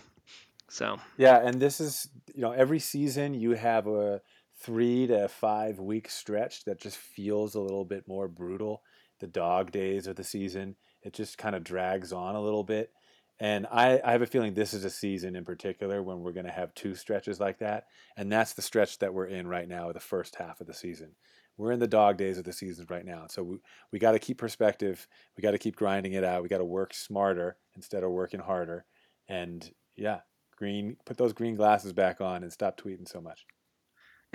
[0.68, 4.20] So Yeah, and this is you know every season you have a
[4.58, 8.82] three to five week stretch that just feels a little bit more brutal.
[9.20, 12.90] The dog days of the season, it just kind of drags on a little bit.
[13.40, 16.46] And I, I have a feeling this is a season in particular when we're going
[16.46, 17.86] to have two stretches like that.
[18.16, 21.12] And that's the stretch that we're in right now, the first half of the season.
[21.56, 23.26] We're in the dog days of the season right now.
[23.28, 23.56] So we,
[23.92, 25.06] we got to keep perspective.
[25.36, 26.42] We got to keep grinding it out.
[26.42, 28.84] We got to work smarter instead of working harder.
[29.28, 30.20] And yeah,
[30.56, 33.44] green, put those green glasses back on and stop tweeting so much.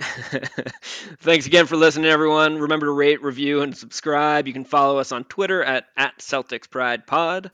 [1.20, 2.58] Thanks again for listening, everyone.
[2.58, 4.46] Remember to rate, review, and subscribe.
[4.46, 7.50] You can follow us on Twitter at, at Celtics Pride Pod.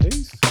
[0.00, 0.41] Peace.